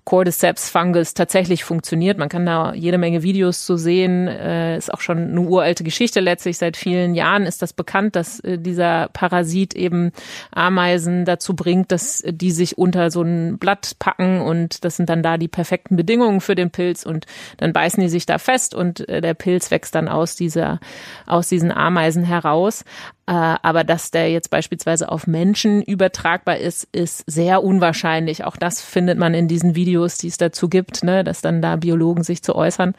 [0.06, 2.16] Cordyceps Fungus tatsächlich funktioniert.
[2.16, 6.20] Man kann da jede Menge Videos zu sehen, äh, ist auch schon eine uralte Geschichte
[6.20, 6.58] letztlich.
[6.58, 10.12] Seit vielen Jahren ist das bekannt, dass äh, dieser Parasit eben
[10.52, 15.24] Ameisen dazu bringt, dass die sich unter so ein Blatt packen und das sind dann
[15.24, 19.08] da die perfekten Bedingungen für den Pilz und dann beißen die sich da fest und
[19.08, 20.78] äh, der Pilz wächst dann aus dieser,
[21.26, 22.84] aus diesen Ameisen heraus.
[23.28, 28.44] Äh, aber dass der jetzt beispielsweise auf Menschen übertragbar ist, ist sehr unwahrscheinlich.
[28.44, 31.76] Auch das findet man in diesen Videos, die es dazu gibt, ne, dass dann da
[31.76, 32.94] Biologen sich zu äußern.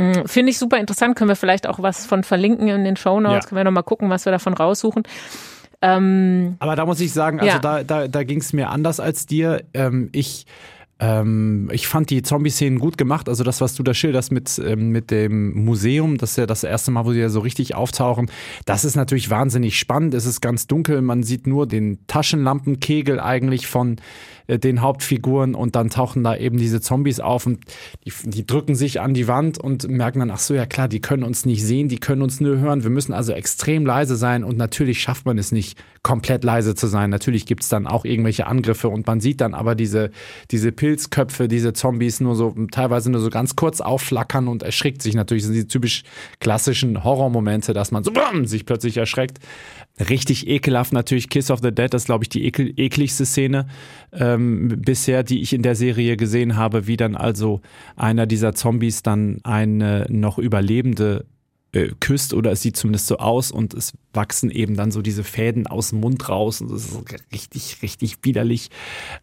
[0.00, 1.14] Hm, finde ich super interessant.
[1.14, 3.44] Können wir vielleicht auch was von verlinken in den Show Notes?
[3.44, 3.48] Ja.
[3.48, 5.02] Können wir nochmal gucken, was wir davon raussuchen.
[5.82, 7.58] Ähm, Aber da muss ich sagen, also ja.
[7.58, 9.62] da, da, da ging es mir anders als dir.
[9.74, 10.46] Ähm, ich
[11.00, 13.28] ähm, ich fand die Zombie-Szenen gut gemacht.
[13.28, 16.62] Also das, was du da schilderst mit, ähm, mit dem Museum, das ist ja das
[16.62, 18.30] erste Mal, wo sie ja so richtig auftauchen.
[18.66, 20.12] Das ist natürlich wahnsinnig spannend.
[20.12, 21.00] Es ist ganz dunkel.
[21.00, 23.96] Man sieht nur den Taschenlampenkegel eigentlich von
[24.58, 27.60] den Hauptfiguren und dann tauchen da eben diese Zombies auf und
[28.04, 31.00] die, die drücken sich an die Wand und merken dann, ach so, ja klar, die
[31.00, 32.82] können uns nicht sehen, die können uns nur hören.
[32.82, 36.86] Wir müssen also extrem leise sein und natürlich schafft man es nicht, komplett leise zu
[36.86, 37.10] sein.
[37.10, 40.10] Natürlich gibt es dann auch irgendwelche Angriffe und man sieht dann aber diese,
[40.50, 45.14] diese Pilzköpfe, diese Zombies nur so teilweise nur so ganz kurz aufflackern und erschrickt sich
[45.14, 45.42] natürlich.
[45.42, 46.04] Das sind die typisch
[46.40, 49.40] klassischen Horrormomente, dass man so bam, sich plötzlich erschreckt.
[50.08, 53.66] Richtig ekelhaft natürlich Kiss of the Dead, das ist glaube ich die ekel, ekligste Szene
[54.12, 57.60] ähm, bisher, die ich in der Serie gesehen habe, wie dann also
[57.96, 61.26] einer dieser Zombies dann eine noch überlebende
[61.72, 65.22] äh, küsst oder es sieht zumindest so aus und es wachsen eben dann so diese
[65.22, 66.98] Fäden aus dem Mund raus und das ist
[67.32, 68.70] richtig, richtig widerlich.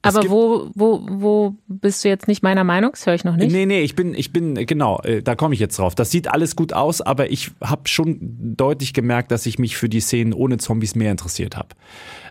[0.01, 2.91] Es Aber wo, wo, wo bist du jetzt nicht meiner Meinung?
[2.91, 3.51] Das höre ich noch nicht.
[3.51, 5.93] Nee, nee, ich bin, ich bin, genau, äh, da komme ich jetzt drauf.
[5.93, 8.17] Das sieht alles gut aus, aber ich habe schon
[8.55, 11.69] deutlich gemerkt, dass ich mich für die Szenen ohne Zombies mehr interessiert habe.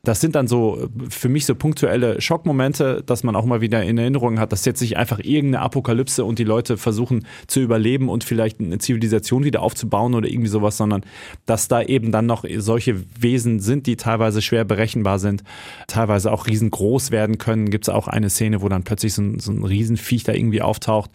[0.02, 3.98] Das sind dann so für mich so punktuelle Schockmomente, dass man auch mal wieder in
[3.98, 8.22] Erinnerung hat, dass jetzt nicht einfach irgendeine Apokalypse und die Leute versuchen zu überleben und
[8.22, 11.02] vielleicht eine Zivilisation wieder aufzubauen oder irgendwie sowas, sondern
[11.46, 15.42] dass da eben dann noch solche Wesen sind, die teilweise schwer berechenbar sind,
[15.86, 17.70] teilweise auch riesengroß werden können.
[17.70, 20.62] Gibt es auch eine Szene, wo dann plötzlich so ein, so ein Riesenviech da irgendwie
[20.62, 21.10] auftaucht.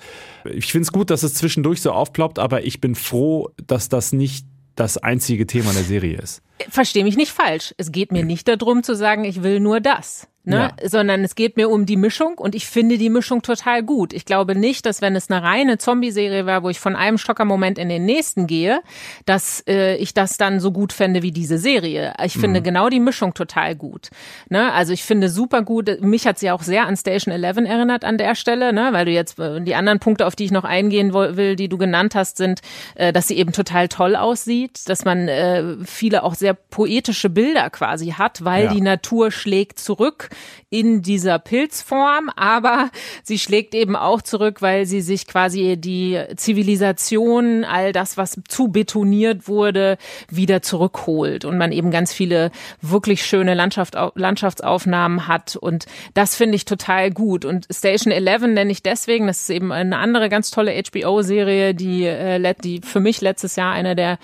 [0.46, 4.14] Ich finde es gut, dass es zwischendurch so aufploppt, aber ich bin froh, dass das
[4.14, 6.42] nicht das einzige Thema der Serie ist.
[6.70, 7.74] Verstehe mich nicht falsch.
[7.78, 10.72] Es geht mir nicht darum zu sagen, ich will nur das ne?
[10.82, 10.90] Ja.
[10.90, 14.14] sondern es geht mir um die Mischung und ich finde die Mischung total gut.
[14.14, 17.78] Ich glaube nicht, dass wenn es eine reine Zombie-Serie war, wo ich von einem Stockermoment
[17.78, 18.82] in den nächsten gehe,
[19.26, 22.14] dass äh, ich das dann so gut fände wie diese Serie.
[22.24, 22.64] Ich finde mhm.
[22.64, 24.10] genau die Mischung total gut.
[24.50, 24.72] Ne?
[24.74, 28.18] Also ich finde super gut, mich hat sie auch sehr an Station 11 erinnert an
[28.18, 28.90] der Stelle, ne?
[28.92, 31.78] weil du jetzt äh, die anderen Punkte, auf die ich noch eingehen will, die du
[31.78, 32.62] genannt hast, sind,
[32.96, 37.70] äh, dass sie eben total toll aussieht, dass man äh, viele auch sehr poetische Bilder
[37.70, 38.74] quasi hat, weil ja.
[38.74, 40.31] die Natur schlägt zurück
[40.70, 42.90] in dieser Pilzform, aber
[43.24, 48.70] sie schlägt eben auch zurück, weil sie sich quasi die Zivilisation, all das, was zu
[48.70, 49.98] betoniert wurde,
[50.30, 55.56] wieder zurückholt und man eben ganz viele wirklich schöne Landschaft, Landschaftsaufnahmen hat.
[55.56, 57.46] Und das finde ich total gut.
[57.46, 62.06] Und Station 11 nenne ich deswegen, das ist eben eine andere ganz tolle HBO-Serie, die,
[62.06, 64.18] äh, die für mich letztes Jahr eine der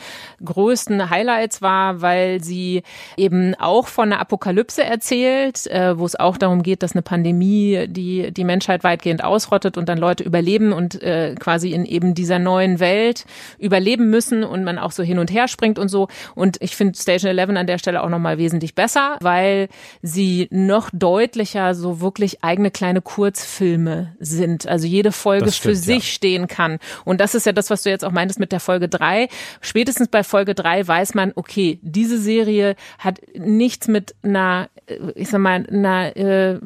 [0.44, 2.84] größten Highlights war, weil sie
[3.18, 7.88] eben auch von einer Apokalypse erzählt, äh, wo es auch darum geht, dass eine Pandemie
[7.88, 12.40] die, die Menschheit weitgehend ausrottet und dann Leute überleben und äh, quasi in eben dieser
[12.40, 13.26] neuen Welt
[13.60, 16.08] überleben müssen und man auch so hin und her springt und so.
[16.36, 19.70] Und ich finde Station 11 an der Stelle auch nochmal wesentlich besser, weil
[20.02, 24.68] sie noch deutlicher so wirklich eigene kleine Kurzfilme sind.
[24.68, 26.14] Also jede Folge stimmt, für sich ja.
[26.14, 26.80] stehen kann.
[27.06, 29.28] Und das ist ja das, was du jetzt auch meintest mit der Folge drei.
[29.62, 34.70] Spätestens bei Folge drei weiß man, okay, diese Serie hat nichts mit einer,
[35.16, 36.60] ich sag mal, einer äh,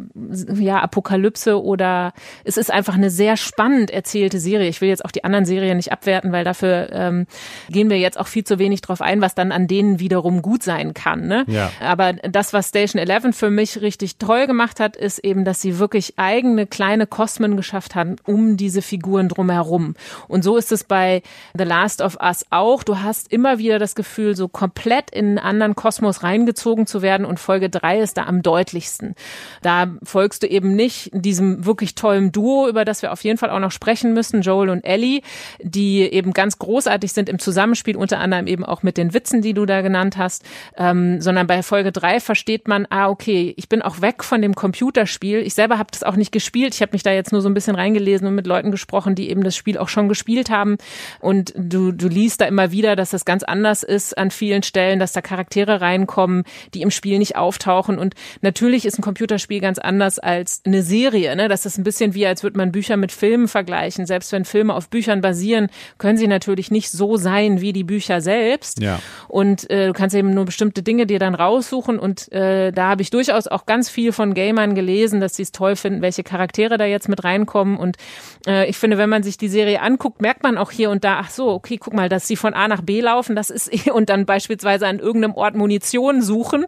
[0.60, 4.70] ja, Apokalypse oder es ist einfach eine sehr spannend erzählte Serie.
[4.70, 7.26] Ich will jetzt auch die anderen Serien nicht abwerten, weil dafür ähm,
[7.70, 10.64] gehen wir jetzt auch viel zu wenig drauf ein, was dann an denen wiederum gut
[10.64, 11.28] sein kann.
[11.28, 11.46] Ne?
[11.48, 11.72] Ja.
[11.80, 15.80] Aber das, was Station 11 für mich richtig toll gemacht hat, ist eben, dass sie
[15.80, 19.96] wirklich eigene kleine Kosmen geschafft haben um diese Figuren drumherum.
[20.28, 21.24] Und so ist es bei
[21.58, 22.84] The Last of Us auch.
[22.84, 27.26] Du hast immer wieder das Gefühl, so komplett in einen anderen Kosmos reingezogen zu werden
[27.26, 29.16] und Folge 3 ist da am deutlichsten.
[29.62, 33.50] Da folgst du eben nicht diesem wirklich tollen Duo, über das wir auf jeden Fall
[33.50, 35.22] auch noch sprechen müssen, Joel und Ellie,
[35.62, 39.54] die eben ganz großartig sind im Zusammenspiel, unter anderem eben auch mit den Witzen, die
[39.54, 40.44] du da genannt hast,
[40.78, 44.56] ähm, sondern bei Folge drei versteht man, ah, okay, ich bin auch weg von dem
[44.56, 45.40] Computerspiel.
[45.40, 46.74] Ich selber habe das auch nicht gespielt.
[46.74, 49.30] Ich habe mich da jetzt nur so ein bisschen reingelesen und mit Leuten gesprochen, die
[49.30, 50.78] eben das Spiel auch schon gespielt haben.
[51.20, 55.00] Und du, du liest da immer wieder, dass das ganz anders ist an vielen Stellen,
[55.00, 56.44] dass da Charaktere reinkommen,
[56.74, 57.98] die im Spiel nicht auftauchen.
[58.02, 61.36] Und natürlich ist ein Computerspiel ganz anders als eine Serie.
[61.36, 61.48] Ne?
[61.48, 64.06] Das ist ein bisschen wie, als würde man Bücher mit Filmen vergleichen.
[64.06, 68.20] Selbst wenn Filme auf Büchern basieren, können sie natürlich nicht so sein wie die Bücher
[68.20, 68.82] selbst.
[68.82, 69.00] Ja.
[69.28, 72.00] Und äh, du kannst eben nur bestimmte Dinge dir dann raussuchen.
[72.00, 75.52] Und äh, da habe ich durchaus auch ganz viel von Gamern gelesen, dass sie es
[75.52, 77.78] toll finden, welche Charaktere da jetzt mit reinkommen.
[77.78, 77.98] Und
[78.48, 81.20] äh, ich finde, wenn man sich die Serie anguckt, merkt man auch hier und da,
[81.20, 84.10] ach so, okay, guck mal, dass sie von A nach B laufen, das ist und
[84.10, 86.66] dann beispielsweise an irgendeinem Ort Munition suchen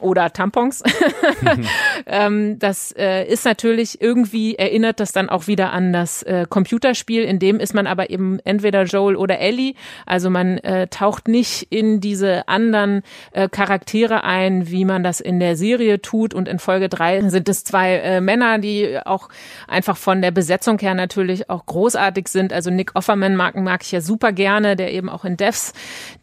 [0.00, 0.32] oder
[0.70, 0.82] Tampons.
[2.06, 7.22] ähm, das äh, ist natürlich irgendwie, erinnert das dann auch wieder an das äh, Computerspiel,
[7.22, 9.74] in dem ist man aber eben entweder Joel oder Ellie.
[10.06, 13.02] Also man äh, taucht nicht in diese anderen
[13.32, 16.34] äh, Charaktere ein, wie man das in der Serie tut.
[16.34, 19.28] Und in Folge drei sind es zwei äh, Männer, die auch
[19.68, 22.52] einfach von der Besetzung her natürlich auch großartig sind.
[22.52, 25.72] Also Nick Offerman mag, mag ich ja super gerne, der eben auch in Devs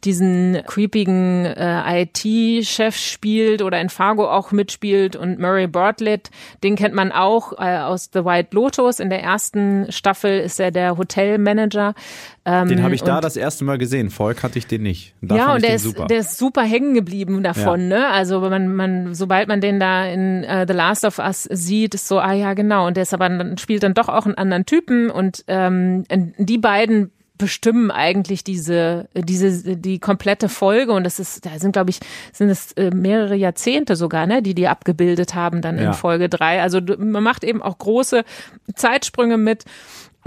[0.04, 6.30] diesen creepigen äh, IT-Chef spielt oder in Fargo auch mitspielt und Murray Bartlett,
[6.64, 9.00] den kennt man auch äh, aus The White Lotus.
[9.00, 11.94] In der ersten Staffel ist er der Hotelmanager.
[12.46, 14.10] Ähm, den habe ich da das erste Mal gesehen.
[14.10, 15.14] Volk hatte ich den nicht.
[15.22, 16.06] Da ja, und der ist, super.
[16.08, 17.92] der ist super hängen geblieben davon.
[17.92, 18.00] Ja.
[18.00, 18.08] Ne?
[18.08, 22.08] Also man, man, sobald man den da in uh, The Last of Us sieht, ist
[22.08, 22.88] so, ah ja, genau.
[22.88, 25.10] Und der ist aber spielt dann doch auch einen anderen Typen.
[25.10, 26.06] Und ähm,
[26.38, 31.90] die beiden bestimmen eigentlich diese, diese, die komplette Folge und das ist, da sind glaube
[31.90, 32.00] ich,
[32.34, 35.88] sind es äh, mehrere Jahrzehnte sogar, ne, die die abgebildet haben dann ja.
[35.88, 36.62] in Folge drei.
[36.62, 38.24] Also man macht eben auch große
[38.76, 39.66] Zeitsprünge mit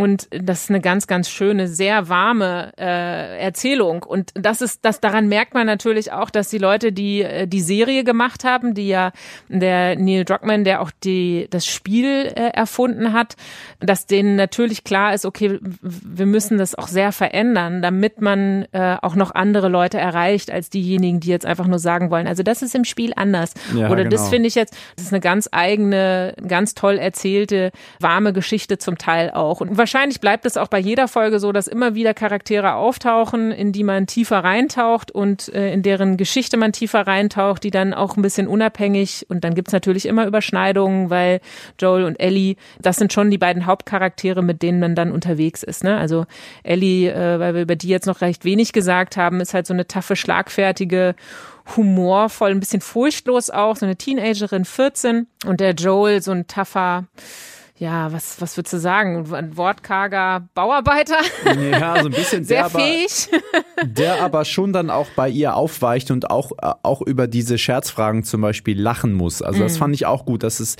[0.01, 4.03] Und das ist eine ganz, ganz schöne, sehr warme äh, Erzählung.
[4.03, 7.61] Und das ist, das daran merkt man natürlich auch, dass die Leute, die äh, die
[7.61, 9.13] Serie gemacht haben, die ja
[9.49, 13.37] der Neil Druckmann, der auch die das Spiel äh, erfunden hat,
[13.81, 18.97] dass denen natürlich klar ist, okay, wir müssen das auch sehr verändern, damit man äh,
[19.01, 22.63] auch noch andere Leute erreicht als diejenigen, die jetzt einfach nur sagen wollen, also das
[22.63, 23.55] ist im Spiel anders.
[23.75, 24.11] Ja, Oder genau.
[24.11, 28.99] das finde ich jetzt, das ist eine ganz eigene, ganz toll erzählte, warme Geschichte zum
[28.99, 29.61] Teil auch.
[29.61, 33.72] Und wahrscheinlich bleibt es auch bei jeder Folge so, dass immer wieder Charaktere auftauchen, in
[33.72, 38.16] die man tiefer reintaucht und äh, in deren Geschichte man tiefer reintaucht, die dann auch
[38.16, 41.40] ein bisschen unabhängig und dann gibt's natürlich immer Überschneidungen, weil
[41.81, 45.83] Joel und Ellie, das sind schon die beiden Hauptcharaktere, mit denen man dann unterwegs ist.
[45.83, 45.98] Ne?
[45.98, 46.24] Also
[46.62, 49.74] Ellie, äh, weil wir über die jetzt noch recht wenig gesagt haben, ist halt so
[49.74, 51.16] eine taffe, schlagfertige
[51.76, 57.07] humorvoll, ein bisschen furchtlos auch, so eine Teenagerin, 14 und der Joel so ein taffer
[57.81, 59.33] ja, was, was würdest du sagen?
[59.33, 61.16] Ein wortkarger Bauarbeiter?
[61.59, 63.29] Ja, so ein bisschen sehr der fähig.
[63.85, 68.40] Der aber schon dann auch bei ihr aufweicht und auch, auch über diese Scherzfragen zum
[68.40, 69.43] Beispiel lachen muss.
[69.43, 69.79] Also das mhm.
[69.79, 70.77] fand ich auch gut, dass es,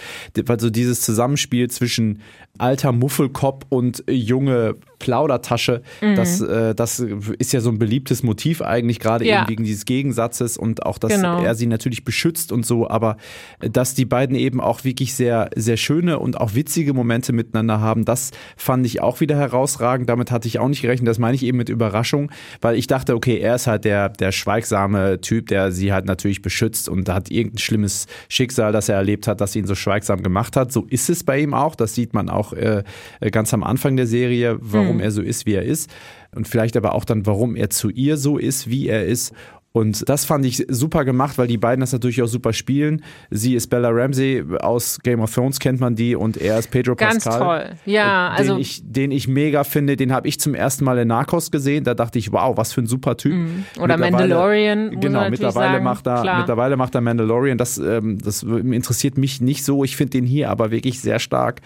[0.49, 2.21] also dieses Zusammenspiel zwischen
[2.59, 6.15] alter Muffelkopf und junge Plaudertasche, mhm.
[6.15, 9.41] das, äh, das ist ja so ein beliebtes Motiv eigentlich, gerade ja.
[9.41, 11.43] eben wegen dieses Gegensatzes und auch, dass genau.
[11.43, 13.17] er sie natürlich beschützt und so, aber
[13.61, 18.05] dass die beiden eben auch wirklich sehr, sehr schöne und auch witzige Momente miteinander haben,
[18.05, 20.09] das fand ich auch wieder herausragend.
[20.09, 23.15] Damit hatte ich auch nicht gerechnet, das meine ich eben mit Überraschung, weil ich dachte,
[23.15, 27.31] okay, er ist halt der, der schweigsame Typ, der sie halt natürlich beschützt und hat
[27.31, 30.73] irgendein schlimmes Schicksal, das er erlebt hat, das ihn so schweigsam gemacht hat.
[30.73, 32.83] So ist es bei ihm auch, das sieht man auch äh,
[33.31, 35.03] ganz am Anfang der Serie, warum warum mhm.
[35.03, 35.91] er so ist, wie er ist.
[36.35, 39.33] Und vielleicht aber auch dann, warum er zu ihr so ist, wie er ist.
[39.73, 43.05] Und das fand ich super gemacht, weil die beiden das natürlich auch super spielen.
[43.31, 46.97] Sie ist Bella Ramsey, aus Game of Thrones kennt man die und er ist Pedro
[46.97, 47.59] Ganz Pascal.
[47.59, 48.31] Ganz toll, ja.
[48.31, 51.53] Den also ich, den ich mega finde, den habe ich zum ersten Mal in Narcos
[51.53, 51.85] gesehen.
[51.85, 53.35] Da dachte ich, wow, was für ein super Typ.
[53.35, 53.65] Mhm.
[53.81, 55.01] Oder Mandalorian.
[55.01, 55.85] Genau, mittlerweile sagen.
[55.85, 57.57] macht er, mittlerweile macht er Mandalorian.
[57.57, 59.85] Das, ähm, das interessiert mich nicht so.
[59.85, 61.61] Ich finde den hier aber wirklich sehr stark.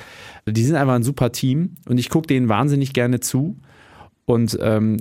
[0.46, 3.56] Die sind einfach ein super Team und ich gucke denen wahnsinnig gerne zu.
[4.26, 4.96] Und ähm,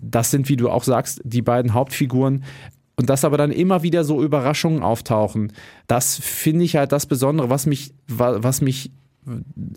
[0.00, 2.44] das sind, wie du auch sagst, die beiden Hauptfiguren.
[2.96, 5.52] Und dass aber dann immer wieder so Überraschungen auftauchen,
[5.88, 8.92] das finde ich halt das Besondere, was mich, was mich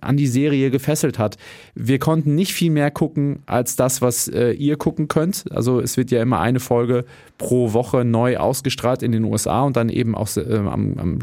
[0.02, 1.38] an die Serie gefesselt hat.
[1.76, 5.46] Wir konnten nicht viel mehr gucken als das, was äh, ihr gucken könnt.
[5.52, 7.06] Also es wird ja immer eine Folge
[7.38, 11.20] pro Woche neu ausgestrahlt in den USA und dann eben auch äh, am, am,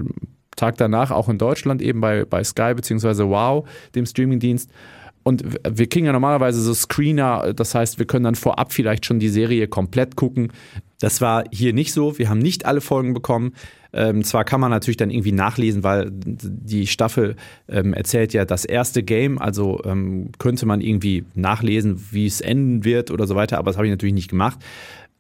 [0.55, 3.25] Tag danach auch in Deutschland eben bei, bei Sky bzw.
[3.25, 4.71] Wow, dem Streamingdienst.
[5.23, 9.21] Und wir kriegen ja normalerweise so Screener, das heißt, wir können dann vorab vielleicht schon
[9.21, 10.53] die Serie komplett gucken.
[11.01, 12.19] Das war hier nicht so.
[12.19, 13.55] Wir haben nicht alle Folgen bekommen.
[13.93, 17.37] Ähm, zwar kann man natürlich dann irgendwie nachlesen, weil die Staffel
[17.69, 22.85] ähm, erzählt ja das erste Game, also ähm, könnte man irgendwie nachlesen, wie es enden
[22.85, 24.59] wird oder so weiter, aber das habe ich natürlich nicht gemacht.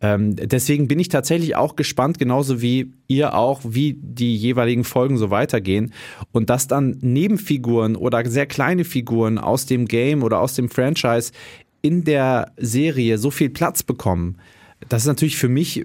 [0.03, 5.17] Ähm, deswegen bin ich tatsächlich auch gespannt, genauso wie ihr auch, wie die jeweiligen Folgen
[5.17, 5.93] so weitergehen.
[6.33, 11.31] Und dass dann Nebenfiguren oder sehr kleine Figuren aus dem Game oder aus dem Franchise
[11.83, 14.38] in der Serie so viel Platz bekommen.
[14.88, 15.85] Das ist natürlich für mich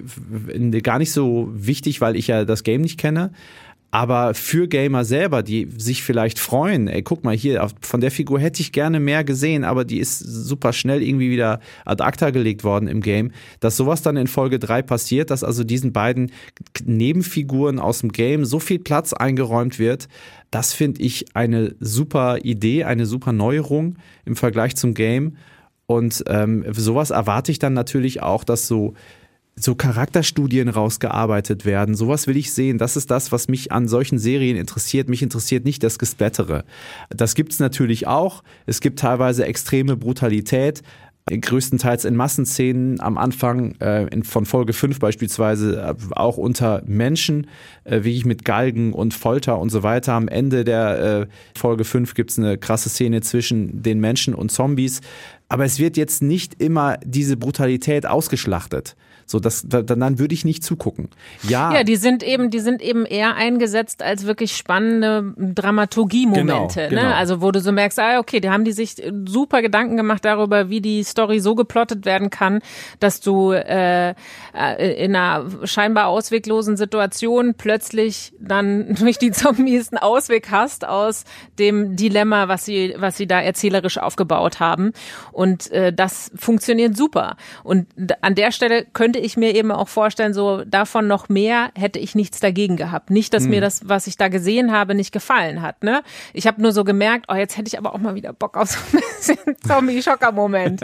[0.82, 3.32] gar nicht so wichtig, weil ich ja das Game nicht kenne.
[3.90, 8.40] Aber für Gamer selber, die sich vielleicht freuen, ey, guck mal hier, von der Figur
[8.40, 12.66] hätte ich gerne mehr gesehen, aber die ist super schnell irgendwie wieder ad acta gelegt
[12.66, 16.32] worden im Game, dass sowas dann in Folge 3 passiert, dass also diesen beiden
[16.84, 20.10] Nebenfiguren aus dem Game so viel Platz eingeräumt wird,
[20.52, 25.38] das finde ich eine super Idee, eine super Neuerung im Vergleich zum Game.
[25.86, 28.94] Und ähm, sowas erwarte ich dann natürlich auch, dass so
[29.60, 31.96] so Charakterstudien rausgearbeitet werden.
[31.96, 32.78] Sowas will ich sehen.
[32.78, 35.10] Das ist das, was mich an solchen Serien interessiert.
[35.10, 36.64] Mich interessiert nicht das Gesplättere.
[37.10, 38.44] Das gibt's natürlich auch.
[38.66, 40.84] Es gibt teilweise extreme Brutalität,
[41.30, 47.48] größtenteils in Massenszenen am Anfang äh, in, von Folge 5 beispielsweise äh, auch unter Menschen,
[47.84, 50.14] äh, wie ich mit Galgen und Folter und so weiter.
[50.14, 55.02] Am Ende der äh, Folge 5 gibt's eine krasse Szene zwischen den Menschen und Zombies.
[55.50, 58.96] Aber es wird jetzt nicht immer diese Brutalität ausgeschlachtet.
[59.30, 61.10] So, das, dann, dann würde ich nicht zugucken.
[61.44, 61.74] Ja.
[61.74, 66.88] Ja, die sind eben, die sind eben eher eingesetzt als wirklich spannende Dramaturgie-Momente.
[66.88, 67.08] Genau, ne?
[67.08, 67.14] genau.
[67.14, 70.70] Also, wo du so merkst, ah, okay, die haben die sich super Gedanken gemacht darüber,
[70.70, 72.62] wie die Story so geplottet werden kann,
[73.02, 80.02] dass du äh, äh in einer scheinbar ausweglosen Situation plötzlich dann durch die Zombies einen
[80.02, 81.26] Ausweg hast aus
[81.60, 84.94] dem Dilemma, was sie, was sie da erzählerisch aufgebaut haben.
[85.34, 87.36] Und äh, das funktioniert super.
[87.66, 87.88] Und
[88.22, 91.98] an der Stelle könnte könnte ich mir eben auch vorstellen, so davon noch mehr hätte
[91.98, 93.10] ich nichts dagegen gehabt.
[93.10, 93.50] Nicht, dass hm.
[93.50, 95.84] mir das, was ich da gesehen habe, nicht gefallen hat.
[95.84, 96.04] Ne?
[96.34, 98.70] Ich habe nur so gemerkt, oh, jetzt hätte ich aber auch mal wieder Bock auf
[98.70, 100.82] so ein bisschen Zombie-Schocker-Moment.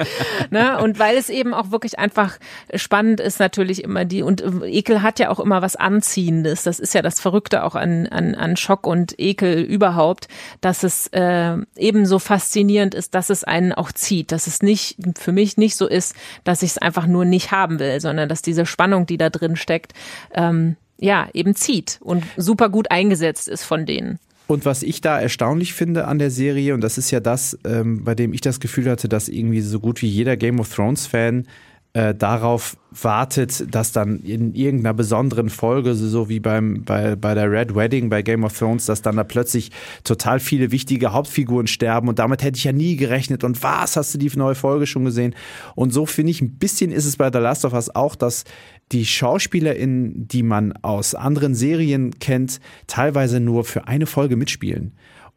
[0.50, 0.80] ne?
[0.82, 2.39] Und weil es eben auch wirklich einfach
[2.74, 6.63] spannend ist, natürlich immer die, und Ekel hat ja auch immer was Anziehendes.
[6.63, 10.28] Das ist ja das Verrückte auch an, an, an Schock und Ekel überhaupt,
[10.60, 14.98] dass es äh, eben so faszinierend ist, dass es einen auch zieht, dass es nicht,
[15.19, 18.41] für mich nicht so ist, dass ich es einfach nur nicht haben will, sondern dass
[18.41, 19.93] diese Spannung, die da drin steckt,
[20.33, 24.19] ähm, ja, eben zieht und super gut eingesetzt ist von denen.
[24.47, 28.03] Und was ich da erstaunlich finde an der Serie, und das ist ja das, ähm,
[28.03, 31.47] bei dem ich das Gefühl hatte, dass irgendwie so gut wie jeder Game of Thrones-Fan
[31.93, 37.51] äh, darauf wartet, dass dann in irgendeiner besonderen Folge, so wie beim, bei, bei der
[37.51, 39.71] Red Wedding bei Game of Thrones, dass dann da plötzlich
[40.03, 44.13] total viele wichtige Hauptfiguren sterben und damit hätte ich ja nie gerechnet und was, hast
[44.13, 45.36] du die neue Folge schon gesehen?
[45.75, 48.43] Und so finde ich, ein bisschen ist es bei The Last of Us auch, dass
[48.91, 54.93] die SchauspielerInnen, die man aus anderen Serien kennt, teilweise nur für eine Folge mitspielen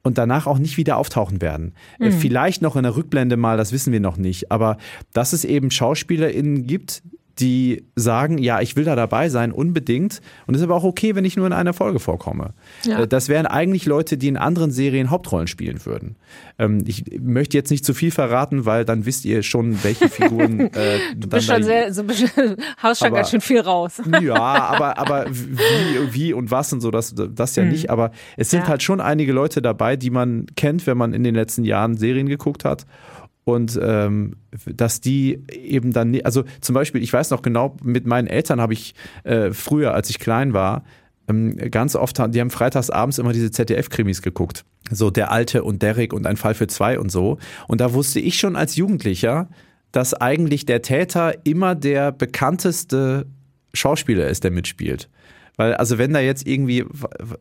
[0.06, 1.74] und danach auch nicht wieder auftauchen werden.
[1.98, 2.12] Mhm.
[2.12, 4.52] Vielleicht noch in der Rückblende mal, das wissen wir noch nicht.
[4.52, 4.78] Aber
[5.12, 7.02] dass es eben SchauspielerInnen gibt,
[7.38, 10.22] die sagen, ja, ich will da dabei sein, unbedingt.
[10.46, 12.54] Und es ist aber auch okay, wenn ich nur in einer Folge vorkomme.
[12.84, 13.00] Ja.
[13.00, 16.16] Äh, das wären eigentlich Leute, die in anderen Serien Hauptrollen spielen würden.
[16.58, 20.70] Ähm, ich möchte jetzt nicht zu viel verraten, weil dann wisst ihr schon, welche Figuren.
[20.76, 22.02] Äh, du bist schon sehr, so
[22.82, 24.02] haust schon ganz schön viel raus.
[24.20, 27.70] ja, aber, aber wie, wie und was und so, das, das ja mhm.
[27.70, 27.88] nicht.
[27.88, 28.68] Aber es sind ja.
[28.68, 32.28] halt schon einige Leute dabei, die man kennt, wenn man in den letzten Jahren Serien
[32.28, 32.84] geguckt hat
[33.46, 34.34] und ähm,
[34.66, 38.72] dass die eben dann, also zum Beispiel, ich weiß noch genau, mit meinen Eltern habe
[38.72, 40.82] ich äh, früher, als ich klein war,
[41.28, 44.64] ähm, ganz oft, die haben freitags abends immer diese ZDF-Krimis geguckt.
[44.90, 47.38] So Der Alte und Derek und ein Fall für zwei und so.
[47.68, 49.48] Und da wusste ich schon als Jugendlicher,
[49.92, 53.26] dass eigentlich der Täter immer der bekannteste
[53.74, 55.08] Schauspieler ist, der mitspielt.
[55.56, 56.84] Weil, also wenn da jetzt irgendwie,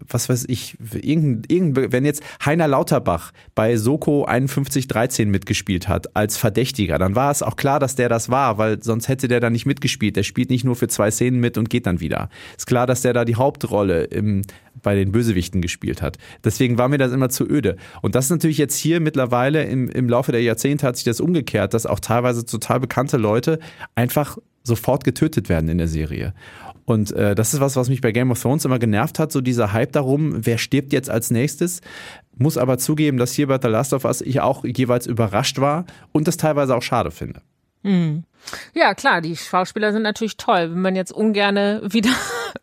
[0.07, 6.37] was weiß ich, irgendein, irgendein, wenn jetzt Heiner Lauterbach bei Soko 5113 mitgespielt hat als
[6.37, 9.49] Verdächtiger, dann war es auch klar, dass der das war, weil sonst hätte der da
[9.49, 10.15] nicht mitgespielt.
[10.15, 12.29] Der spielt nicht nur für zwei Szenen mit und geht dann wieder.
[12.55, 14.43] Ist klar, dass der da die Hauptrolle im,
[14.81, 16.17] bei den Bösewichten gespielt hat.
[16.43, 17.75] Deswegen war mir das immer zu öde.
[18.01, 21.19] Und das ist natürlich jetzt hier mittlerweile im, im Laufe der Jahrzehnte hat sich das
[21.19, 23.59] umgekehrt, dass auch teilweise total bekannte Leute
[23.95, 26.33] einfach sofort getötet werden in der Serie.
[26.85, 29.41] Und äh, das ist was, was mich bei Game of Thrones immer genervt hat, so
[29.41, 31.81] dieser Hype darum, wer stirbt jetzt als nächstes.
[32.37, 35.85] Muss aber zugeben, dass hier bei The Last of Us ich auch jeweils überrascht war
[36.11, 37.41] und das teilweise auch schade finde.
[37.81, 38.23] Mhm.
[38.73, 42.11] Ja, klar, die Schauspieler sind natürlich toll, wenn man jetzt ungerne wieder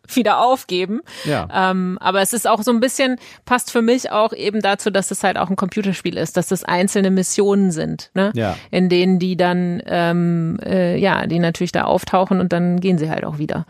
[0.07, 1.01] wieder aufgeben.
[1.25, 1.47] Ja.
[1.51, 5.11] Ähm, aber es ist auch so ein bisschen, passt für mich auch eben dazu, dass
[5.11, 8.31] es halt auch ein Computerspiel ist, dass das einzelne Missionen sind, ne?
[8.35, 8.57] Ja.
[8.71, 13.09] In denen die dann, ähm, äh, ja, die natürlich da auftauchen und dann gehen sie
[13.09, 13.65] halt auch wieder.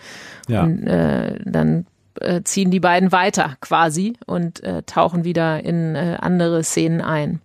[0.47, 0.63] Ja.
[0.63, 1.86] Und äh, dann
[2.19, 7.41] äh, ziehen die beiden weiter quasi und äh, tauchen wieder in äh, andere Szenen ein.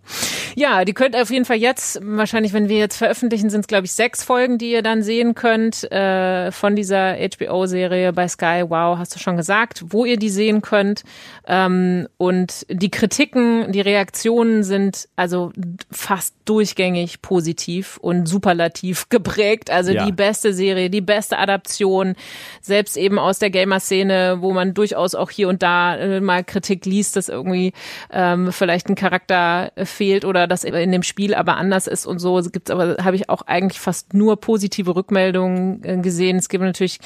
[0.55, 3.85] Ja, die könnt auf jeden Fall jetzt, wahrscheinlich, wenn wir jetzt veröffentlichen, sind es, glaube
[3.85, 8.63] ich, sechs Folgen, die ihr dann sehen könnt äh, von dieser HBO-Serie bei Sky.
[8.67, 11.03] Wow, hast du schon gesagt, wo ihr die sehen könnt.
[11.47, 15.51] Ähm, und die Kritiken, die Reaktionen sind also
[15.91, 19.71] fast durchgängig positiv und superlativ geprägt.
[19.71, 20.05] Also ja.
[20.05, 22.15] die beste Serie, die beste Adaption,
[22.61, 26.85] selbst eben aus der Gamer-Szene, wo man durchaus auch hier und da äh, mal Kritik
[26.85, 27.73] liest, dass irgendwie
[28.11, 32.37] ähm, vielleicht ein Charakter fehlt oder das in dem Spiel aber anders ist und so.
[32.37, 36.37] Es gibt aber, habe ich auch eigentlich fast nur positive Rückmeldungen äh, gesehen.
[36.37, 36.99] Es gibt natürlich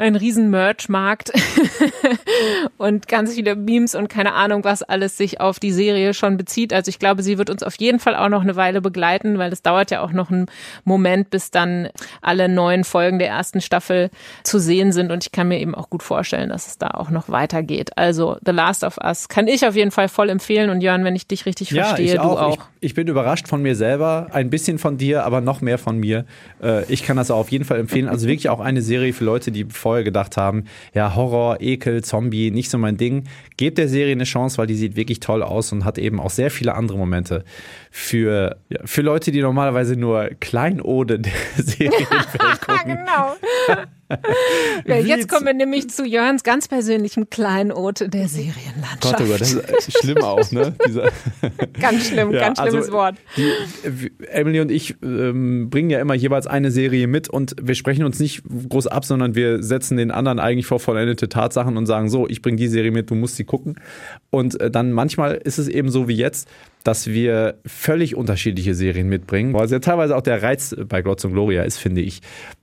[0.00, 1.30] ein riesen Merch-Markt
[2.78, 6.72] und ganz viele Memes und keine Ahnung, was alles sich auf die Serie schon bezieht.
[6.72, 9.52] Also ich glaube, sie wird uns auf jeden Fall auch noch eine Weile begleiten, weil
[9.52, 10.46] es dauert ja auch noch einen
[10.84, 11.90] Moment, bis dann
[12.22, 14.10] alle neuen Folgen der ersten Staffel
[14.42, 15.12] zu sehen sind.
[15.12, 17.96] Und ich kann mir eben auch gut vorstellen, dass es da auch noch weitergeht.
[17.96, 20.70] Also The Last of Us kann ich auf jeden Fall voll empfehlen.
[20.70, 22.54] Und Jörn, wenn ich dich richtig ja, verstehe, du auch.
[22.80, 25.98] Ich, ich, bin überrascht von mir selber, ein bisschen von dir, aber noch mehr von
[25.98, 26.24] mir.
[26.62, 28.08] Äh, ich kann das auch auf jeden Fall empfehlen.
[28.08, 32.04] Also wirklich auch eine Serie für Leute, die vor vorher gedacht haben, ja, Horror, Ekel,
[32.04, 33.24] Zombie, nicht so mein Ding.
[33.56, 36.30] Gebt der Serie eine Chance, weil die sieht wirklich toll aus und hat eben auch
[36.30, 37.44] sehr viele andere Momente.
[37.92, 42.96] Für, ja, für Leute, die normalerweise nur Kleinode der Serienwelt gucken.
[42.96, 43.36] genau.
[44.86, 49.02] ja, jetzt kommen wir nämlich zu Jörns ganz persönlichem Kleinod der Serienlandschaft.
[49.02, 50.74] Gott, oh Gott, das ist schlimm auch, ne?
[51.80, 53.16] ganz schlimm, ja, ganz schlimmes also Wort.
[53.36, 58.04] Die, Emily und ich ähm, bringen ja immer jeweils eine Serie mit und wir sprechen
[58.04, 62.08] uns nicht groß ab, sondern wir setzen den anderen eigentlich vor vollendete Tatsachen und sagen
[62.08, 63.76] so, ich bringe die Serie mit, du musst sie gucken.
[64.30, 66.48] Und äh, dann manchmal ist es eben so wie jetzt,
[66.84, 69.54] dass wir völlig unterschiedliche Serien mitbringen.
[69.54, 72.20] Was ja teilweise auch der Reiz bei Glotz und Gloria ist, finde ich,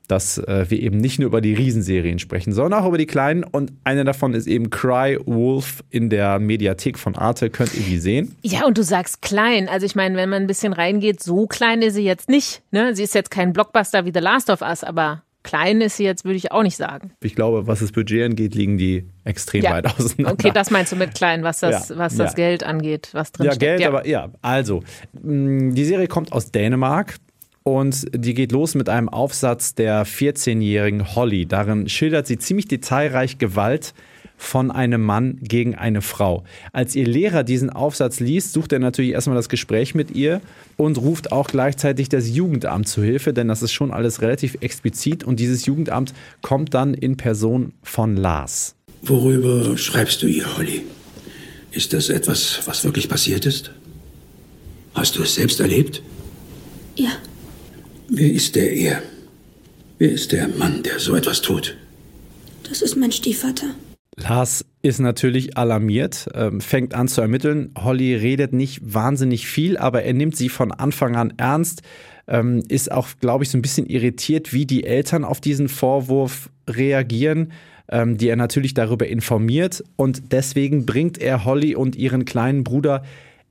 [0.07, 3.43] dass äh, wir eben nicht nur über die Riesenserien sprechen, sondern auch über die kleinen.
[3.43, 7.49] Und eine davon ist eben Cry Wolf in der Mediathek von Arte.
[7.49, 8.35] Könnt ihr die sehen?
[8.41, 9.67] Ja, und du sagst klein.
[9.69, 12.63] Also ich meine, wenn man ein bisschen reingeht, so klein ist sie jetzt nicht.
[12.71, 12.95] Ne?
[12.95, 16.25] Sie ist jetzt kein Blockbuster wie The Last of Us, aber klein ist sie jetzt,
[16.25, 17.11] würde ich auch nicht sagen.
[17.23, 19.71] Ich glaube, was das Budget angeht, liegen die extrem ja.
[19.71, 20.33] weit auseinander.
[20.33, 21.97] Okay, das meinst du mit klein, was das, ja.
[21.97, 22.35] was das ja.
[22.35, 23.61] Geld angeht, was drin ja, steckt.
[23.61, 24.83] Geld, ja, Geld, aber ja, also,
[25.13, 27.15] die Serie kommt aus Dänemark.
[27.63, 31.45] Und die geht los mit einem Aufsatz der 14-jährigen Holly.
[31.45, 33.93] Darin schildert sie ziemlich detailreich Gewalt
[34.37, 36.43] von einem Mann gegen eine Frau.
[36.71, 40.41] Als ihr Lehrer diesen Aufsatz liest, sucht er natürlich erstmal das Gespräch mit ihr
[40.77, 45.23] und ruft auch gleichzeitig das Jugendamt zu Hilfe, denn das ist schon alles relativ explizit
[45.23, 48.75] und dieses Jugendamt kommt dann in Person von Lars.
[49.01, 50.83] Worüber schreibst du ihr, Holly?
[51.71, 53.71] Ist das etwas, was wirklich passiert ist?
[54.93, 56.01] Hast du es selbst erlebt?
[56.95, 57.11] Ja.
[58.09, 59.01] Wer ist der er?
[59.97, 61.75] Wer ist der Mann, der so etwas tut?
[62.67, 63.75] Das ist mein Stiefvater.
[64.17, 67.71] Lars ist natürlich alarmiert, ähm, fängt an zu ermitteln.
[67.77, 71.83] Holly redet nicht wahnsinnig viel, aber er nimmt sie von Anfang an ernst,
[72.27, 76.49] ähm, ist auch, glaube ich, so ein bisschen irritiert, wie die Eltern auf diesen Vorwurf
[76.67, 77.51] reagieren,
[77.89, 79.83] ähm, die er natürlich darüber informiert.
[79.95, 83.03] Und deswegen bringt er Holly und ihren kleinen Bruder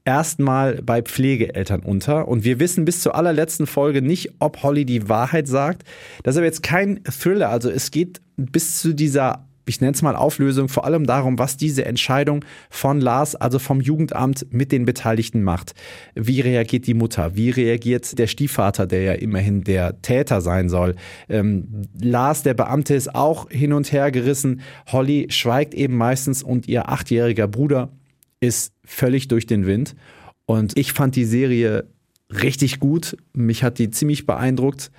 [0.05, 2.29] erstmal bei Pflegeeltern unter.
[2.29, 5.85] Und wir wissen bis zur allerletzten Folge nicht, ob Holly die Wahrheit sagt.
[6.23, 7.51] Das ist aber jetzt kein Thriller.
[7.51, 11.57] Also es geht bis zu dieser ich nenne es mal Auflösung, vor allem darum, was
[11.57, 15.75] diese Entscheidung von Lars, also vom Jugendamt mit den Beteiligten macht.
[16.15, 17.37] Wie reagiert die Mutter?
[17.37, 20.95] Wie reagiert der Stiefvater, der ja immerhin der Täter sein soll?
[21.29, 24.61] Ähm, Lars, der Beamte, ist auch hin und her gerissen.
[24.91, 27.91] Holly schweigt eben meistens und ihr achtjähriger Bruder
[28.41, 29.97] ist völlig durch den Wind.
[30.47, 31.89] Und ich fand die Serie
[32.31, 33.17] richtig gut.
[33.33, 34.91] Mich hat die ziemlich beeindruckt.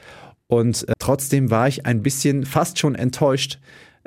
[0.47, 3.59] Und äh, trotzdem war ich ein bisschen fast schon enttäuscht,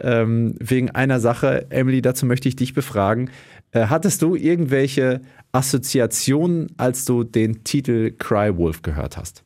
[0.02, 1.66] ähm, wegen einer Sache.
[1.70, 3.30] Emily, dazu möchte ich dich befragen.
[3.72, 5.20] Äh, hattest du irgendwelche
[5.52, 9.44] Assoziationen, als du den Titel Cry Wolf gehört hast?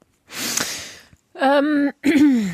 [1.40, 1.90] Ähm.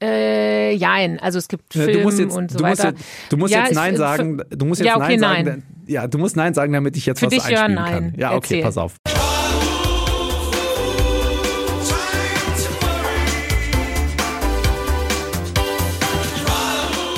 [0.00, 2.90] Äh, jein, also es gibt Filme und so weiter.
[2.90, 4.40] Jetzt, du musst ja, jetzt Nein sagen.
[4.48, 5.44] Du musst jetzt ja, okay, Nein sagen.
[5.44, 5.62] Nein.
[5.88, 7.92] Ja, du musst Nein sagen, damit ich jetzt Für was dich einspielen ja, nein.
[7.92, 8.14] kann.
[8.16, 8.62] Ja, okay, Erzähl.
[8.62, 8.94] pass auf.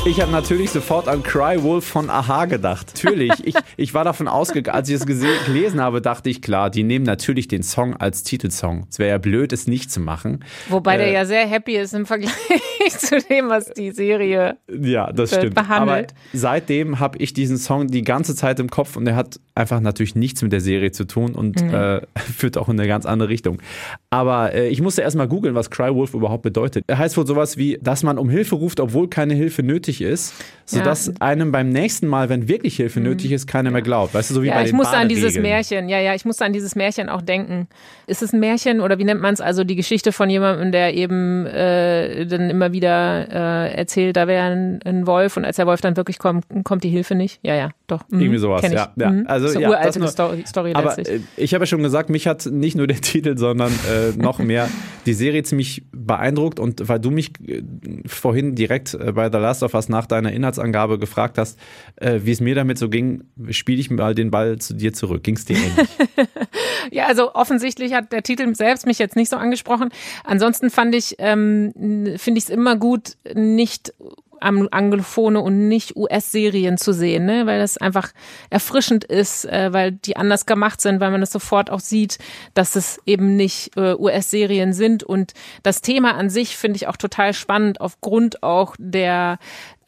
[0.06, 2.92] Ich habe natürlich sofort an Cry Wolf von Aha gedacht.
[2.96, 3.32] Natürlich.
[3.44, 7.04] Ich, ich war davon ausgegangen, als ich es gelesen habe, dachte ich, klar, die nehmen
[7.04, 8.86] natürlich den Song als Titelsong.
[8.90, 10.42] Es wäre ja blöd, es nicht zu machen.
[10.68, 12.32] Wobei Äh, der ja sehr happy ist im Vergleich
[12.88, 15.54] zu dem, was die Serie Ja, das stimmt.
[15.54, 16.12] behandelt.
[16.12, 19.80] Aber seitdem habe ich diesen Song die ganze Zeit im Kopf und er hat einfach
[19.80, 21.74] natürlich nichts mit der Serie zu tun und Mhm.
[21.74, 23.60] äh, führt auch in eine ganz andere Richtung.
[24.08, 26.84] Aber äh, ich musste erstmal googeln, was Cry Wolf überhaupt bedeutet.
[26.88, 30.34] Er heißt wohl sowas wie, dass man um Hilfe ruft, obwohl keine Hilfe nötig ist,
[30.64, 31.12] sodass Ja.
[31.12, 31.16] Mhm.
[31.20, 34.14] einem beim nächsten Mal, wenn wirklich Hilfe nötig ist, keiner mehr glaubt.
[34.14, 35.36] Weißt du, so wie ja, bei ich den musste an dieses.
[35.36, 37.66] Märchen, ja, ja, ich musste an dieses Märchen auch denken.
[38.06, 39.40] Ist es ein Märchen oder wie nennt man es?
[39.40, 43.26] Also die Geschichte von jemandem, der eben äh, dann immer wieder
[43.68, 46.84] äh, erzählt, da wäre ein, ein Wolf und als der Wolf dann wirklich kommt, kommt
[46.84, 47.40] die Hilfe nicht.
[47.42, 48.02] Ja, ja, doch.
[48.08, 48.92] Mhm, Irgendwie sowas, ja.
[48.96, 49.10] ja.
[49.10, 49.24] Mhm.
[49.26, 51.08] Also, eine ja, uralte nur- Story, Story Aber letztlich.
[51.08, 54.38] äh, ich habe ja schon gesagt, mich hat nicht nur der Titel, sondern äh, noch
[54.38, 54.68] mehr
[55.06, 56.60] die Serie ziemlich beeindruckt.
[56.60, 57.62] Und weil du mich äh,
[58.06, 61.58] vorhin direkt äh, bei The Last of Us nach deiner Inhaltsangabe gefragt hast,
[62.00, 65.22] wie es mir damit so ging, spiele ich mal den Ball zu dir zurück.
[65.22, 65.88] Ging es dir ähnlich?
[66.90, 69.90] Ja, also offensichtlich hat der Titel selbst mich jetzt nicht so angesprochen.
[70.24, 71.72] Ansonsten fand ich, ähm,
[72.16, 73.92] finde ich es immer gut, nicht
[74.40, 77.46] anglophone und nicht US-Serien zu sehen, ne?
[77.46, 78.10] weil das einfach
[78.50, 82.18] erfrischend ist, äh, weil die anders gemacht sind, weil man das sofort auch sieht,
[82.54, 85.32] dass es eben nicht äh, US-Serien sind und
[85.62, 89.38] das Thema an sich finde ich auch total spannend aufgrund auch der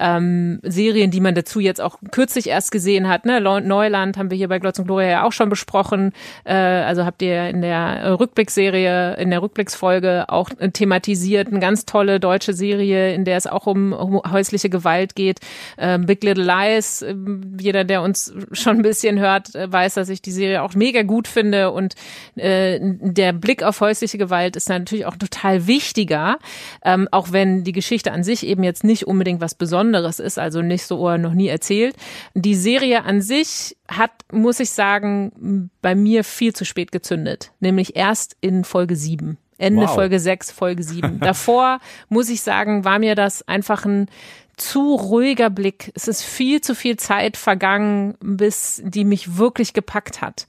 [0.03, 3.25] ähm, Serien, die man dazu jetzt auch kürzlich erst gesehen hat.
[3.25, 3.41] Ne?
[3.41, 6.13] Neuland haben wir hier bei Glotz und Gloria ja auch schon besprochen.
[6.45, 11.49] Äh, also habt ihr in der äh, Rückblickserie, in der Rückblicksfolge auch äh, thematisiert.
[11.49, 13.93] Eine ganz tolle deutsche Serie, in der es auch um,
[14.31, 15.39] häusliche Gewalt geht.
[15.79, 17.03] Ähm, Big Little Lies.
[17.03, 17.15] äh,
[17.61, 21.29] Jeder, der uns schon ein bisschen hört, weiß, dass ich die Serie auch mega gut
[21.29, 21.71] finde.
[21.71, 21.95] Und
[22.35, 26.39] äh, der Blick auf häusliche Gewalt ist natürlich auch total wichtiger,
[26.85, 30.63] ähm, auch wenn die Geschichte an sich eben jetzt nicht unbedingt was Besonderes ist, also
[30.63, 31.97] nicht so oh, noch nie erzählt.
[32.35, 37.97] Die Serie an sich hat, muss ich sagen, bei mir viel zu spät gezündet, nämlich
[37.97, 39.39] erst in Folge 7.
[39.59, 39.95] Ende Wow.
[39.95, 41.21] Folge 6, Folge 7.
[41.21, 41.79] Davor,
[42.09, 44.09] muss ich sagen, war mir das einfach ein
[44.57, 45.91] zu ruhiger Blick.
[45.95, 50.47] Es ist viel zu viel Zeit vergangen, bis die mich wirklich gepackt hat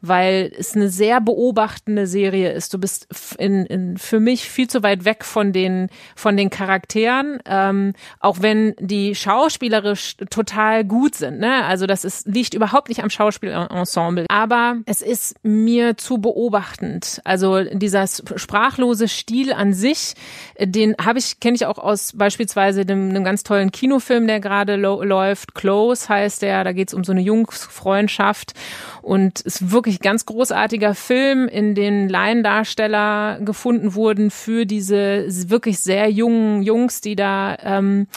[0.00, 2.72] weil es eine sehr beobachtende Serie ist.
[2.74, 7.40] Du bist in, in, für mich viel zu weit weg von den, von den Charakteren,
[7.46, 11.38] ähm, auch wenn die schauspielerisch total gut sind.
[11.38, 11.64] Ne?
[11.64, 17.20] Also das ist, liegt überhaupt nicht am Schauspielensemble, aber es ist mir zu beobachtend.
[17.24, 20.14] Also dieser sprachlose Stil an sich,
[20.60, 24.76] den habe ich, kenne ich auch aus beispielsweise dem, einem ganz tollen Kinofilm, der gerade
[24.76, 25.54] läuft.
[25.54, 28.52] Close heißt der, da geht es um so eine Jungsfreundschaft
[29.02, 35.78] und es wirklich wirklich ganz großartiger Film, in den Laiendarsteller gefunden wurden für diese wirklich
[35.78, 38.08] sehr jungen Jungs, die da ähm,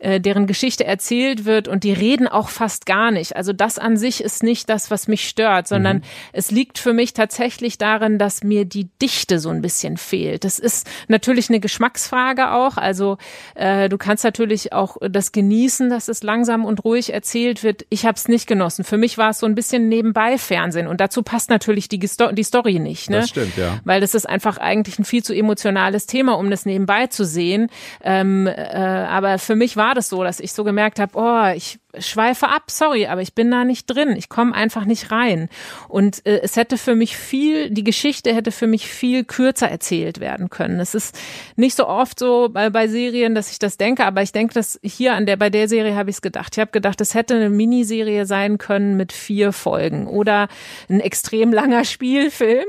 [0.00, 3.36] äh, deren Geschichte erzählt wird und die reden auch fast gar nicht.
[3.36, 6.02] Also das an sich ist nicht das, was mich stört, sondern mhm.
[6.34, 10.44] es liegt für mich tatsächlich darin, dass mir die Dichte so ein bisschen fehlt.
[10.44, 12.76] Das ist natürlich eine Geschmacksfrage auch.
[12.76, 13.16] Also
[13.54, 17.86] äh, du kannst natürlich auch das genießen, dass es langsam und ruhig erzählt wird.
[17.88, 18.84] Ich habe es nicht genossen.
[18.84, 22.42] Für mich war es so ein bisschen nebenbei Fernsehen und dazu passt natürlich die, die
[22.42, 23.10] Story nicht.
[23.10, 23.20] Ne?
[23.20, 23.80] Das stimmt, ja.
[23.84, 27.68] Weil das ist einfach eigentlich ein viel zu emotionales Thema, um das nebenbei zu sehen.
[28.02, 31.78] Ähm, äh, aber für mich war das so, dass ich so gemerkt habe, oh, ich
[31.98, 34.14] schweife ab, sorry, aber ich bin da nicht drin.
[34.16, 35.48] Ich komme einfach nicht rein.
[35.88, 40.20] Und äh, es hätte für mich viel, die Geschichte hätte für mich viel kürzer erzählt
[40.20, 40.80] werden können.
[40.80, 41.16] Es ist
[41.56, 44.78] nicht so oft so bei, bei Serien, dass ich das denke, aber ich denke, dass
[44.82, 46.54] hier an der, bei der Serie habe ich es gedacht.
[46.56, 50.48] Ich habe gedacht, es hätte eine Miniserie sein können mit vier Folgen oder
[50.88, 52.66] ein extrem langer Spielfilm.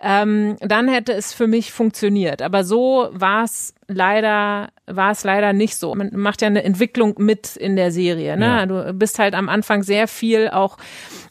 [0.00, 2.42] Ähm, dann hätte es für mich funktioniert.
[2.42, 5.94] Aber so war es leider war es leider nicht so.
[5.94, 8.36] Man macht ja eine Entwicklung mit in der Serie.
[8.36, 8.44] Ne?
[8.44, 8.66] Ja.
[8.66, 10.78] Du bist halt am Anfang sehr viel auch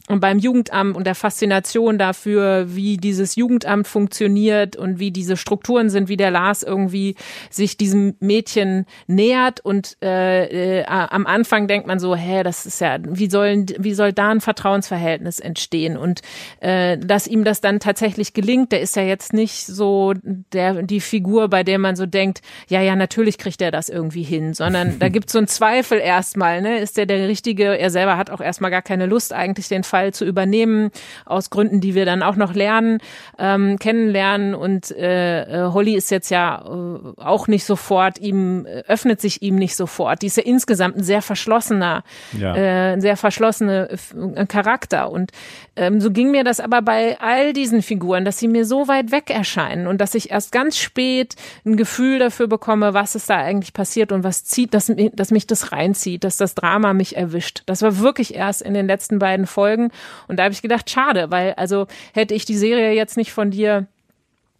[0.08, 6.08] beim Jugendamt und der Faszination dafür, wie dieses Jugendamt funktioniert und wie diese Strukturen sind,
[6.08, 7.16] wie der Lars irgendwie
[7.50, 12.80] sich diesem Mädchen nähert und äh, äh, am Anfang denkt man so, hä, das ist
[12.80, 16.20] ja, wie sollen, wie soll da ein Vertrauensverhältnis entstehen und
[16.60, 20.14] äh, dass ihm das dann tatsächlich gelingt, der ist ja jetzt nicht so
[20.52, 24.24] der die Figur, bei der man so denkt, ja, ja, natürlich kriegt er das irgendwie
[24.24, 27.78] hin, sondern da gibt es so einen Zweifel erstmal, ne, ist der der richtige?
[27.78, 30.90] Er selber hat auch erstmal gar keine Lust eigentlich den Fall zu übernehmen,
[31.24, 32.98] aus Gründen, die wir dann auch noch lernen,
[33.38, 34.56] ähm, kennenlernen.
[34.56, 39.42] Und äh, äh Holly ist jetzt ja äh, auch nicht sofort, ihm äh, öffnet sich
[39.42, 40.22] ihm nicht sofort.
[40.22, 42.02] Die ist ja insgesamt ein sehr verschlossener,
[42.36, 42.56] ja.
[42.56, 45.12] äh, sehr verschlossener äh, Charakter.
[45.12, 45.30] Und
[45.76, 49.12] ähm, so ging mir das aber bei all diesen Figuren, dass sie mir so weit
[49.12, 53.35] weg erscheinen und dass ich erst ganz spät ein Gefühl dafür bekomme, was ist da
[53.38, 57.62] eigentlich passiert und was zieht, dass, dass mich das reinzieht, dass das Drama mich erwischt.
[57.66, 59.90] Das war wirklich erst in den letzten beiden Folgen
[60.28, 63.50] und da habe ich gedacht, schade, weil also hätte ich die Serie jetzt nicht von
[63.50, 63.86] dir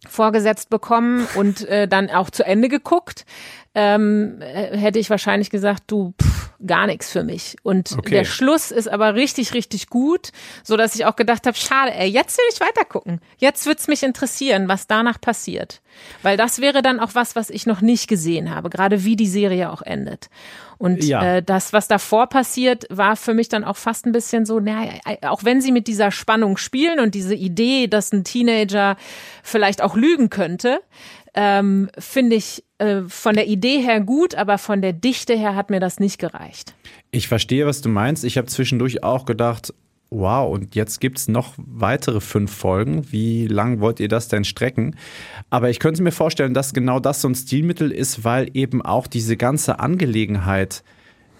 [0.07, 3.25] vorgesetzt bekommen und äh, dann auch zu Ende geguckt,
[3.79, 7.57] ähm, äh, hätte ich wahrscheinlich gesagt, du pff, gar nichts für mich.
[7.61, 8.09] Und okay.
[8.09, 10.31] der Schluss ist aber richtig, richtig gut,
[10.63, 13.21] so dass ich auch gedacht habe, schade, ey, jetzt will ich weitergucken.
[13.37, 15.83] Jetzt wird's mich interessieren, was danach passiert,
[16.23, 19.27] weil das wäre dann auch was, was ich noch nicht gesehen habe, gerade wie die
[19.27, 20.31] Serie auch endet.
[20.79, 21.35] Und ja.
[21.35, 24.93] äh, das, was davor passiert, war für mich dann auch fast ein bisschen so, naja,
[25.21, 28.97] auch wenn sie mit dieser Spannung spielen und diese Idee, dass ein Teenager
[29.43, 30.81] vielleicht auch lügen könnte,
[31.35, 35.69] ähm, finde ich äh, von der Idee her gut, aber von der Dichte her hat
[35.69, 36.75] mir das nicht gereicht.
[37.11, 38.23] Ich verstehe, was du meinst.
[38.23, 39.73] Ich habe zwischendurch auch gedacht,
[40.09, 43.11] Wow, und jetzt gibt es noch weitere fünf Folgen.
[43.11, 44.95] Wie lang wollt ihr das denn strecken?
[45.49, 49.07] Aber ich könnte mir vorstellen, dass genau das so ein Stilmittel ist, weil eben auch
[49.07, 50.81] diese ganze Angelegenheit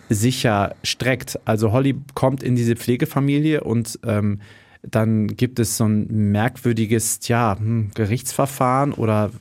[0.10, 1.40] sicher streckt.
[1.46, 4.42] Also Holly kommt in diese Pflegefamilie und ähm,
[4.82, 9.32] dann gibt es so ein merkwürdiges ja, hm, Gerichtsverfahren oder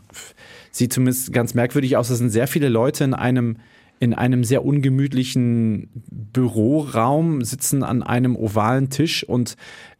[0.77, 2.11] sieht zumindest ganz merkwürdig aus.
[2.11, 3.57] Es sind sehr viele Leute in einem
[3.99, 9.57] in einem sehr ungemütlichen Büroraum, sitzen an einem ovalen Tisch und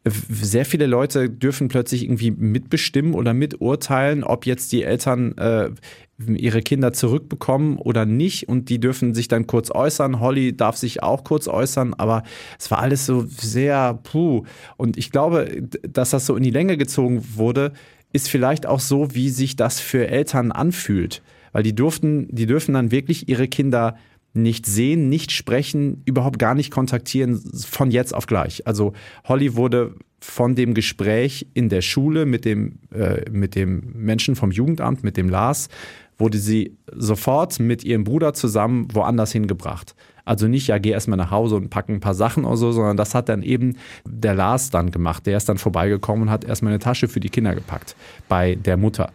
[0.09, 5.71] sehr viele Leute dürfen plötzlich irgendwie mitbestimmen oder miturteilen, ob jetzt die Eltern äh,
[6.19, 8.49] ihre Kinder zurückbekommen oder nicht.
[8.49, 10.21] Und die dürfen sich dann kurz äußern.
[10.21, 12.23] Holly darf sich auch kurz äußern, aber
[12.59, 14.45] es war alles so sehr puh.
[14.77, 17.73] Und ich glaube, dass das so in die Länge gezogen wurde,
[18.17, 21.23] ist vielleicht auch so, wie sich das für Eltern anfühlt
[21.57, 23.97] weil die durften, die dürfen dann wirklich ihre Kinder
[24.35, 28.67] nicht sehen, nicht sprechen, überhaupt gar nicht kontaktieren von jetzt auf gleich.
[28.67, 28.93] Also
[29.25, 34.51] Holly wurde von dem Gespräch in der Schule mit dem, äh, mit dem Menschen vom
[34.51, 35.69] Jugendamt, mit dem Lars,
[36.19, 39.95] wurde sie sofort mit ihrem Bruder zusammen woanders hingebracht.
[40.27, 42.97] Also nicht, ja, geh erstmal nach Hause und pack ein paar Sachen oder so, sondern
[42.97, 45.25] das hat dann eben der Lars dann gemacht.
[45.25, 47.95] Der ist dann vorbeigekommen und hat erstmal eine Tasche für die Kinder gepackt
[48.29, 49.13] bei der Mutter.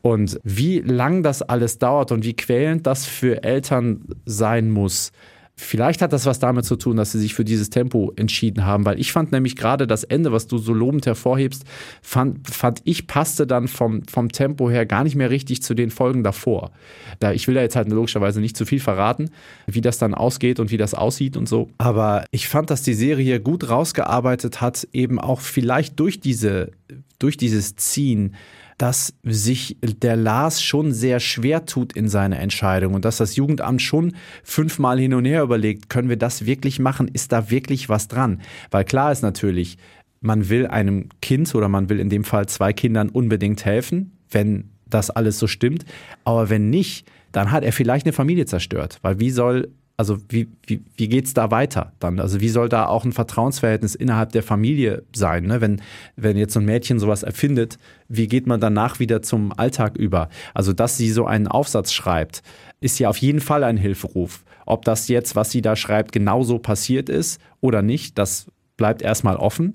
[0.00, 5.12] Und wie lang das alles dauert und wie quälend das für Eltern sein muss,
[5.60, 8.84] Vielleicht hat das was damit zu tun, dass sie sich für dieses Tempo entschieden haben,
[8.84, 11.64] weil ich fand nämlich gerade das Ende, was du so lobend hervorhebst,
[12.00, 15.90] fand, fand ich passte dann vom, vom Tempo her gar nicht mehr richtig zu den
[15.90, 16.70] Folgen davor.
[17.18, 19.30] Da, ich will da jetzt halt logischerweise nicht zu viel verraten,
[19.66, 21.68] wie das dann ausgeht und wie das aussieht und so.
[21.78, 26.70] Aber ich fand, dass die Serie gut rausgearbeitet hat, eben auch vielleicht durch diese,
[27.18, 28.36] durch dieses Ziehen
[28.78, 33.82] dass sich der Lars schon sehr schwer tut in seiner Entscheidung und dass das Jugendamt
[33.82, 34.14] schon
[34.44, 37.08] fünfmal hin und her überlegt, können wir das wirklich machen?
[37.08, 38.40] Ist da wirklich was dran?
[38.70, 39.78] Weil klar ist natürlich,
[40.20, 44.70] man will einem Kind oder man will in dem Fall zwei Kindern unbedingt helfen, wenn
[44.86, 45.84] das alles so stimmt.
[46.24, 48.98] Aber wenn nicht, dann hat er vielleicht eine Familie zerstört.
[49.02, 52.20] Weil wie soll also wie, wie, wie geht es da weiter dann?
[52.20, 55.44] Also wie soll da auch ein Vertrauensverhältnis innerhalb der Familie sein?
[55.44, 55.60] Ne?
[55.60, 55.82] Wenn,
[56.14, 57.78] wenn jetzt so ein Mädchen sowas erfindet,
[58.08, 60.28] wie geht man danach wieder zum Alltag über?
[60.54, 62.44] Also dass sie so einen Aufsatz schreibt,
[62.80, 64.44] ist ja auf jeden Fall ein Hilferuf.
[64.66, 68.46] Ob das jetzt, was sie da schreibt, genauso passiert ist oder nicht, das
[68.76, 69.74] bleibt erstmal offen.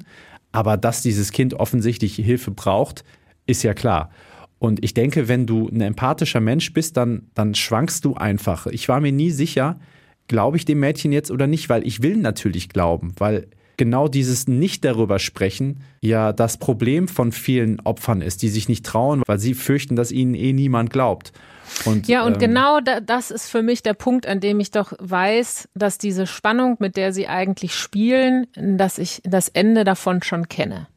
[0.54, 3.04] Aber dass dieses Kind offensichtlich Hilfe braucht,
[3.46, 4.10] ist ja klar.
[4.58, 8.68] Und ich denke, wenn du ein empathischer Mensch bist, dann, dann schwankst du einfach.
[8.68, 9.78] Ich war mir nie sicher,
[10.28, 11.70] glaube ich dem Mädchen jetzt oder nicht?
[11.70, 13.48] Weil ich will natürlich glauben, weil
[13.78, 18.86] genau dieses Nicht darüber sprechen ja das Problem von vielen Opfern ist, die sich nicht
[18.86, 21.32] trauen, weil sie fürchten, dass ihnen eh niemand glaubt.
[21.86, 24.72] Und, ja, und ähm, genau da, das ist für mich der Punkt, an dem ich
[24.72, 30.22] doch weiß, dass diese Spannung, mit der sie eigentlich spielen, dass ich das Ende davon
[30.22, 30.88] schon kenne.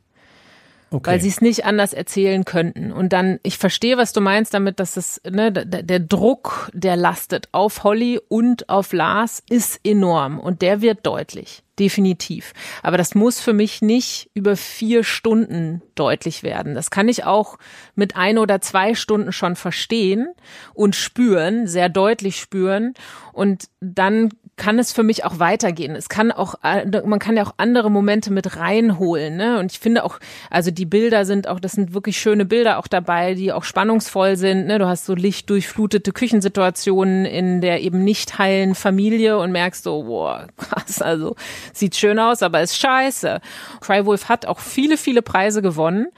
[0.91, 1.11] Okay.
[1.11, 2.93] Weil sie es nicht anders erzählen könnten.
[2.93, 7.49] Und dann, ich verstehe, was du meinst damit, dass es, ne, der, Druck, der lastet
[7.53, 11.65] auf Holly und auf Lars, ist enorm und der wird deutlich.
[11.79, 12.55] Definitiv.
[12.83, 16.75] Aber das muss für mich nicht über vier Stunden deutlich werden.
[16.75, 17.59] Das kann ich auch
[17.95, 20.29] mit ein oder zwei Stunden schon verstehen
[20.73, 22.95] und spüren, sehr deutlich spüren.
[23.33, 25.95] Und dann kann es für mich auch weitergehen.
[25.95, 29.59] Es kann auch, äh, man kann ja auch andere Momente mit reinholen, ne?
[29.59, 30.19] Und ich finde auch,
[30.51, 34.37] also die Bilder sind auch, das sind wirklich schöne Bilder auch dabei, die auch spannungsvoll
[34.37, 34.79] sind, ne?
[34.79, 40.47] Du hast so lichtdurchflutete Küchensituationen in der eben nicht heilen Familie und merkst so, boah,
[40.57, 41.37] krass, also
[41.73, 43.41] sieht schön aus, aber ist scheiße.
[43.81, 46.09] Crywolf hat auch viele, viele Preise gewonnen.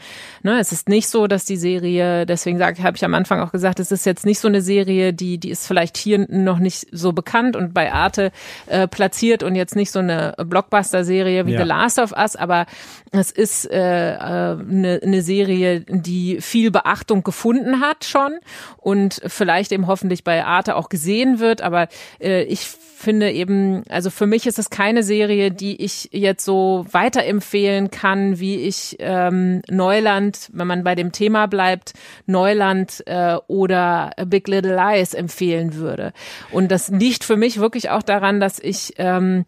[0.42, 0.58] Ne?
[0.58, 3.80] Es ist nicht so, dass die Serie, deswegen sage habe ich am Anfang auch gesagt,
[3.80, 7.12] es ist jetzt nicht so eine Serie, die, die ist vielleicht hier noch nicht so
[7.12, 8.30] bekannt und bei Arte
[8.66, 11.60] äh, platziert und jetzt nicht so eine Blockbuster-Serie wie ja.
[11.60, 12.66] The Last of Us, aber
[13.10, 18.38] es ist äh, äh, eine, eine Serie, die viel Beachtung gefunden hat schon
[18.78, 21.88] und vielleicht eben hoffentlich bei Arte auch gesehen wird, aber
[22.20, 22.60] äh, ich
[22.98, 28.38] finde eben, also für mich ist es keine Serie, die ich jetzt so weiterempfehlen kann,
[28.38, 31.94] wie ich ähm, Neuland, wenn man bei dem Thema bleibt,
[32.26, 36.12] Neuland äh, oder Big Little Lies empfehlen würde.
[36.50, 39.44] Und das liegt für mich wirklich auch daran, dass ich ähm,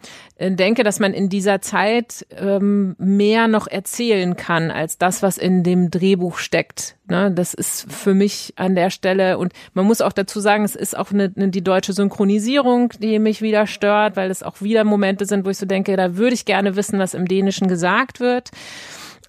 [0.48, 5.62] denke, dass man in dieser Zeit ähm, mehr noch erzählen kann als das, was in
[5.62, 6.96] dem Drehbuch steckt.
[7.08, 7.30] Ne?
[7.30, 10.96] Das ist für mich an der Stelle und man muss auch dazu sagen, es ist
[10.96, 15.26] auch eine, eine, die deutsche Synchronisierung, die mich wieder stört, weil es auch wieder Momente
[15.26, 18.50] sind, wo ich so denke, da würde ich gerne wissen, was im Dänischen gesagt wird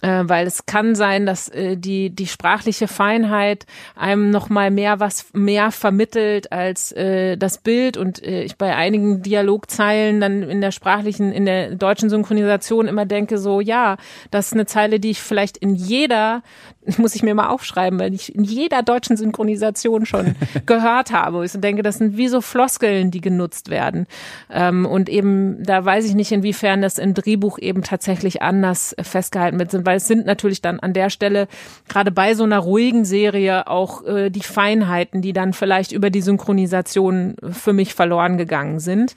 [0.02, 5.00] äh, weil es kann sein, dass äh, die die sprachliche Feinheit einem noch mal mehr
[5.00, 10.60] was mehr vermittelt als äh, das Bild und äh, ich bei einigen Dialogzeilen dann in
[10.60, 13.96] der sprachlichen in der deutschen Synchronisation immer denke so ja
[14.30, 16.42] das ist eine Zeile die ich vielleicht in jeder
[16.98, 20.34] muss ich mir mal aufschreiben, weil ich in jeder deutschen Synchronisation schon
[20.66, 21.44] gehört habe.
[21.44, 24.06] Ich denke, das sind wie so Floskeln, die genutzt werden.
[24.50, 29.58] Ähm, und eben, da weiß ich nicht, inwiefern das im Drehbuch eben tatsächlich anders festgehalten
[29.58, 31.48] wird, weil es sind natürlich dann an der Stelle,
[31.86, 36.22] gerade bei so einer ruhigen Serie, auch äh, die Feinheiten, die dann vielleicht über die
[36.22, 39.14] Synchronisation für mich verloren gegangen sind.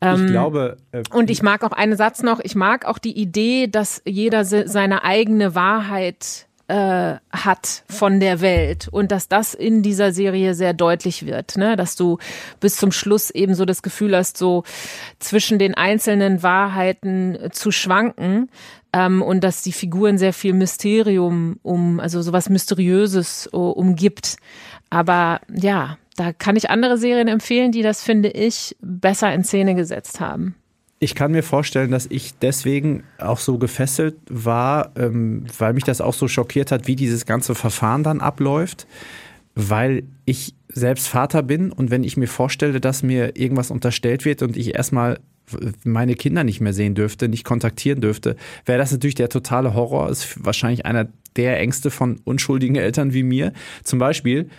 [0.00, 0.76] Ich ähm, glaube.
[0.90, 2.40] Äh, und ich mag auch einen Satz noch.
[2.40, 8.88] Ich mag auch die Idee, dass jeder seine eigene Wahrheit äh, hat von der Welt
[8.88, 11.76] und dass das in dieser Serie sehr deutlich wird, ne?
[11.76, 12.18] dass du
[12.60, 14.64] bis zum Schluss eben so das Gefühl hast, so
[15.18, 18.50] zwischen den einzelnen Wahrheiten zu schwanken
[18.92, 24.36] ähm, und dass die Figuren sehr viel Mysterium um, also sowas Mysteriöses uh, umgibt.
[24.90, 29.74] Aber ja, da kann ich andere Serien empfehlen, die das, finde ich, besser in Szene
[29.74, 30.54] gesetzt haben
[31.00, 36.00] ich kann mir vorstellen, dass ich deswegen auch so gefesselt war, ähm, weil mich das
[36.00, 38.86] auch so schockiert hat, wie dieses ganze Verfahren dann abläuft,
[39.54, 44.42] weil ich selbst Vater bin und wenn ich mir vorstelle, dass mir irgendwas unterstellt wird
[44.42, 45.20] und ich erstmal
[45.84, 48.36] meine Kinder nicht mehr sehen dürfte, nicht kontaktieren dürfte,
[48.66, 50.10] wäre das natürlich der totale Horror.
[50.10, 53.52] Ist wahrscheinlich einer der Ängste von unschuldigen Eltern wie mir.
[53.82, 54.50] Zum Beispiel,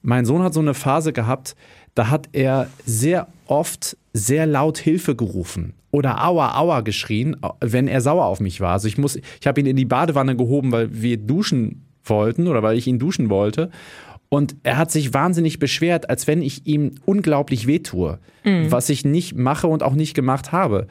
[0.00, 1.54] mein Sohn hat so eine Phase gehabt,
[1.94, 8.00] da hat er sehr oft sehr laut Hilfe gerufen oder Aua, Aua geschrien, wenn er
[8.00, 8.72] sauer auf mich war.
[8.72, 12.62] Also ich muss, ich habe ihn in die Badewanne gehoben, weil wir duschen wollten oder
[12.62, 13.70] weil ich ihn duschen wollte.
[14.30, 18.72] Und er hat sich wahnsinnig beschwert, als wenn ich ihm unglaublich wehtue, mhm.
[18.72, 20.86] was ich nicht mache und auch nicht gemacht habe.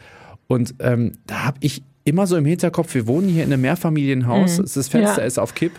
[0.46, 4.58] Und ähm, da habe ich immer so im Hinterkopf, wir wohnen hier in einem Mehrfamilienhaus,
[4.58, 4.64] mhm.
[4.74, 5.28] das Fenster ja.
[5.28, 5.74] ist auf Kipp.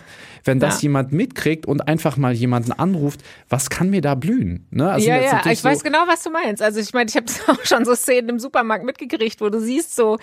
[0.45, 0.87] Wenn das ja.
[0.87, 4.67] jemand mitkriegt und einfach mal jemanden anruft, was kann mir da blühen?
[4.71, 4.91] Ne?
[4.91, 6.61] Also ja, ja, ich so weiß genau, was du meinst.
[6.61, 9.95] Also ich meine, ich habe auch schon so Szenen im Supermarkt mitgekriegt, wo du siehst
[9.95, 10.17] so,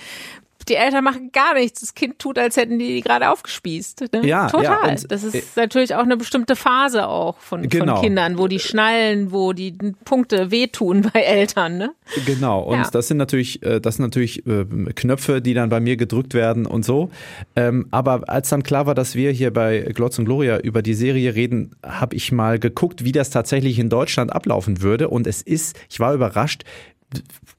[0.69, 1.81] die Eltern machen gar nichts.
[1.81, 4.13] Das Kind tut, als hätten die, die gerade aufgespießt.
[4.13, 4.27] Ne?
[4.27, 4.97] Ja, total.
[4.97, 7.97] Ja, das ist äh, natürlich auch eine bestimmte Phase auch von, genau.
[7.97, 11.79] von Kindern, wo die schnallen, wo die Punkte wehtun bei Eltern.
[11.79, 11.91] Ne?
[12.27, 12.63] Genau.
[12.63, 12.91] Und ja.
[12.91, 16.67] das sind natürlich, äh, das sind natürlich äh, Knöpfe, die dann bei mir gedrückt werden
[16.67, 17.11] und so.
[17.57, 20.95] Ähm, aber als dann klar war, dass wir hier bei Glotz und Gloria über die
[20.95, 25.09] Serie reden, habe ich mal geguckt, wie das tatsächlich in Deutschland ablaufen würde.
[25.09, 26.65] Und es ist, ich war überrascht,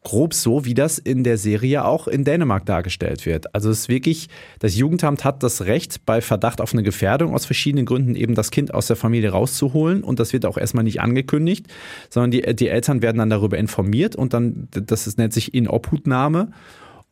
[0.04, 3.54] grob so, wie das in der Serie auch in Dänemark dargestellt wird.
[3.54, 4.30] Also es ist wirklich,
[4.60, 8.52] das Jugendamt hat das Recht, bei Verdacht auf eine Gefährdung aus verschiedenen Gründen eben das
[8.52, 11.68] Kind aus der Familie rauszuholen und das wird auch erstmal nicht angekündigt,
[12.10, 16.52] sondern die, die Eltern werden dann darüber informiert und dann, das ist, nennt sich Inobhutnahme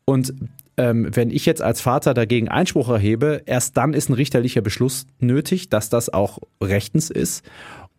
[0.06, 0.34] und
[0.78, 5.06] ähm, wenn ich jetzt als Vater dagegen Einspruch erhebe, erst dann ist ein richterlicher Beschluss
[5.20, 7.44] nötig, dass das auch rechtens ist.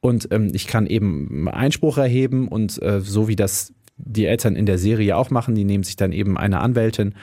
[0.00, 3.74] Und ähm, ich kann eben Einspruch erheben und äh, so wie das
[4.04, 5.54] die Eltern in der Serie auch machen.
[5.54, 7.14] Die nehmen sich dann eben eine Anwältin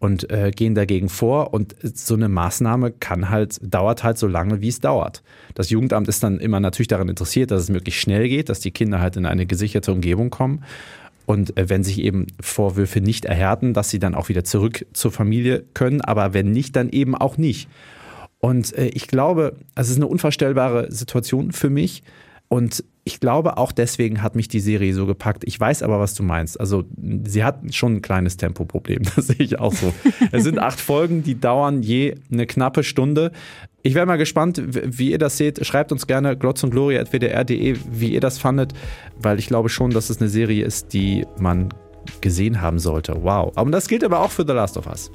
[0.00, 1.52] und äh, gehen dagegen vor.
[1.52, 5.22] Und so eine Maßnahme kann halt, dauert halt so lange, wie es dauert.
[5.54, 8.70] Das Jugendamt ist dann immer natürlich daran interessiert, dass es möglichst schnell geht, dass die
[8.70, 10.64] Kinder halt in eine gesicherte Umgebung kommen.
[11.26, 15.12] Und äh, wenn sich eben Vorwürfe nicht erhärten, dass sie dann auch wieder zurück zur
[15.12, 16.00] Familie können.
[16.00, 17.68] Aber wenn nicht, dann eben auch nicht.
[18.40, 22.02] Und äh, ich glaube, es ist eine unvorstellbare Situation für mich.
[22.52, 25.44] Und ich glaube, auch deswegen hat mich die Serie so gepackt.
[25.46, 26.58] Ich weiß aber, was du meinst.
[26.58, 26.84] Also,
[27.24, 29.02] sie hat schon ein kleines Tempoproblem.
[29.16, 29.94] Das sehe ich auch so.
[30.32, 33.30] es sind acht Folgen, die dauern je eine knappe Stunde.
[33.82, 35.64] Ich wäre mal gespannt, wie ihr das seht.
[35.64, 38.72] Schreibt uns gerne glotz und gloria.wdr.de, wie ihr das fandet,
[39.16, 41.68] weil ich glaube schon, dass es eine Serie ist, die man
[42.20, 43.22] gesehen haben sollte.
[43.22, 43.52] Wow.
[43.54, 45.12] Aber das gilt aber auch für The Last of Us.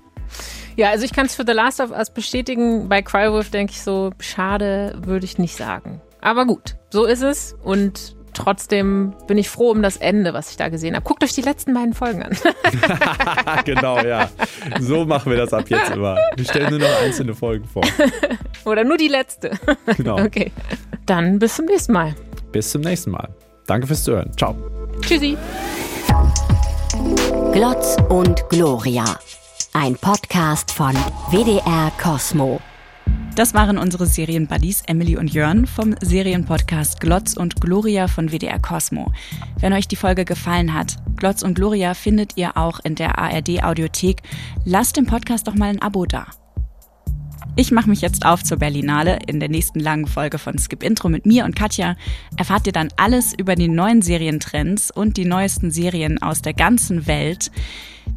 [0.77, 2.87] Ja, also ich kann es für The Last of Us bestätigen.
[2.87, 6.01] Bei Crywolf denke ich so, schade würde ich nicht sagen.
[6.21, 10.57] Aber gut, so ist es und trotzdem bin ich froh um das Ende, was ich
[10.57, 11.05] da gesehen habe.
[11.05, 12.37] Guckt euch die letzten beiden Folgen an.
[13.65, 14.29] genau, ja.
[14.79, 16.17] So machen wir das ab jetzt immer.
[16.35, 17.83] Wir stellen nur noch einzelne Folgen vor.
[18.65, 19.51] Oder nur die letzte.
[19.97, 20.19] Genau.
[20.19, 20.51] Okay.
[21.05, 22.15] Dann bis zum nächsten Mal.
[22.51, 23.29] Bis zum nächsten Mal.
[23.67, 24.31] Danke fürs Zuhören.
[24.37, 24.55] Ciao.
[25.01, 25.37] Tschüssi.
[27.51, 29.05] Glotz und Gloria.
[29.73, 30.93] Ein Podcast von
[31.31, 32.61] WDR Cosmo.
[33.35, 39.11] Das waren unsere Serienbuddies Emily und Jörn vom Serienpodcast Glotz und Gloria von WDR Cosmo.
[39.59, 43.61] Wenn euch die Folge gefallen hat, Glotz und Gloria findet ihr auch in der ARD
[43.61, 44.21] Audiothek.
[44.63, 46.27] Lasst dem Podcast doch mal ein Abo da.
[47.57, 49.19] Ich mache mich jetzt auf zur Berlinale.
[49.27, 51.95] In der nächsten langen Folge von Skip Intro mit mir und Katja
[52.37, 57.07] erfahrt ihr dann alles über die neuen Serientrends und die neuesten Serien aus der ganzen
[57.07, 57.51] Welt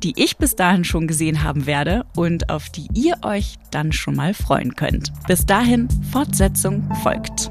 [0.03, 4.17] die ich bis dahin schon gesehen haben werde und auf die ihr euch dann schon
[4.17, 5.13] mal freuen könnt.
[5.27, 7.51] Bis dahin, Fortsetzung folgt.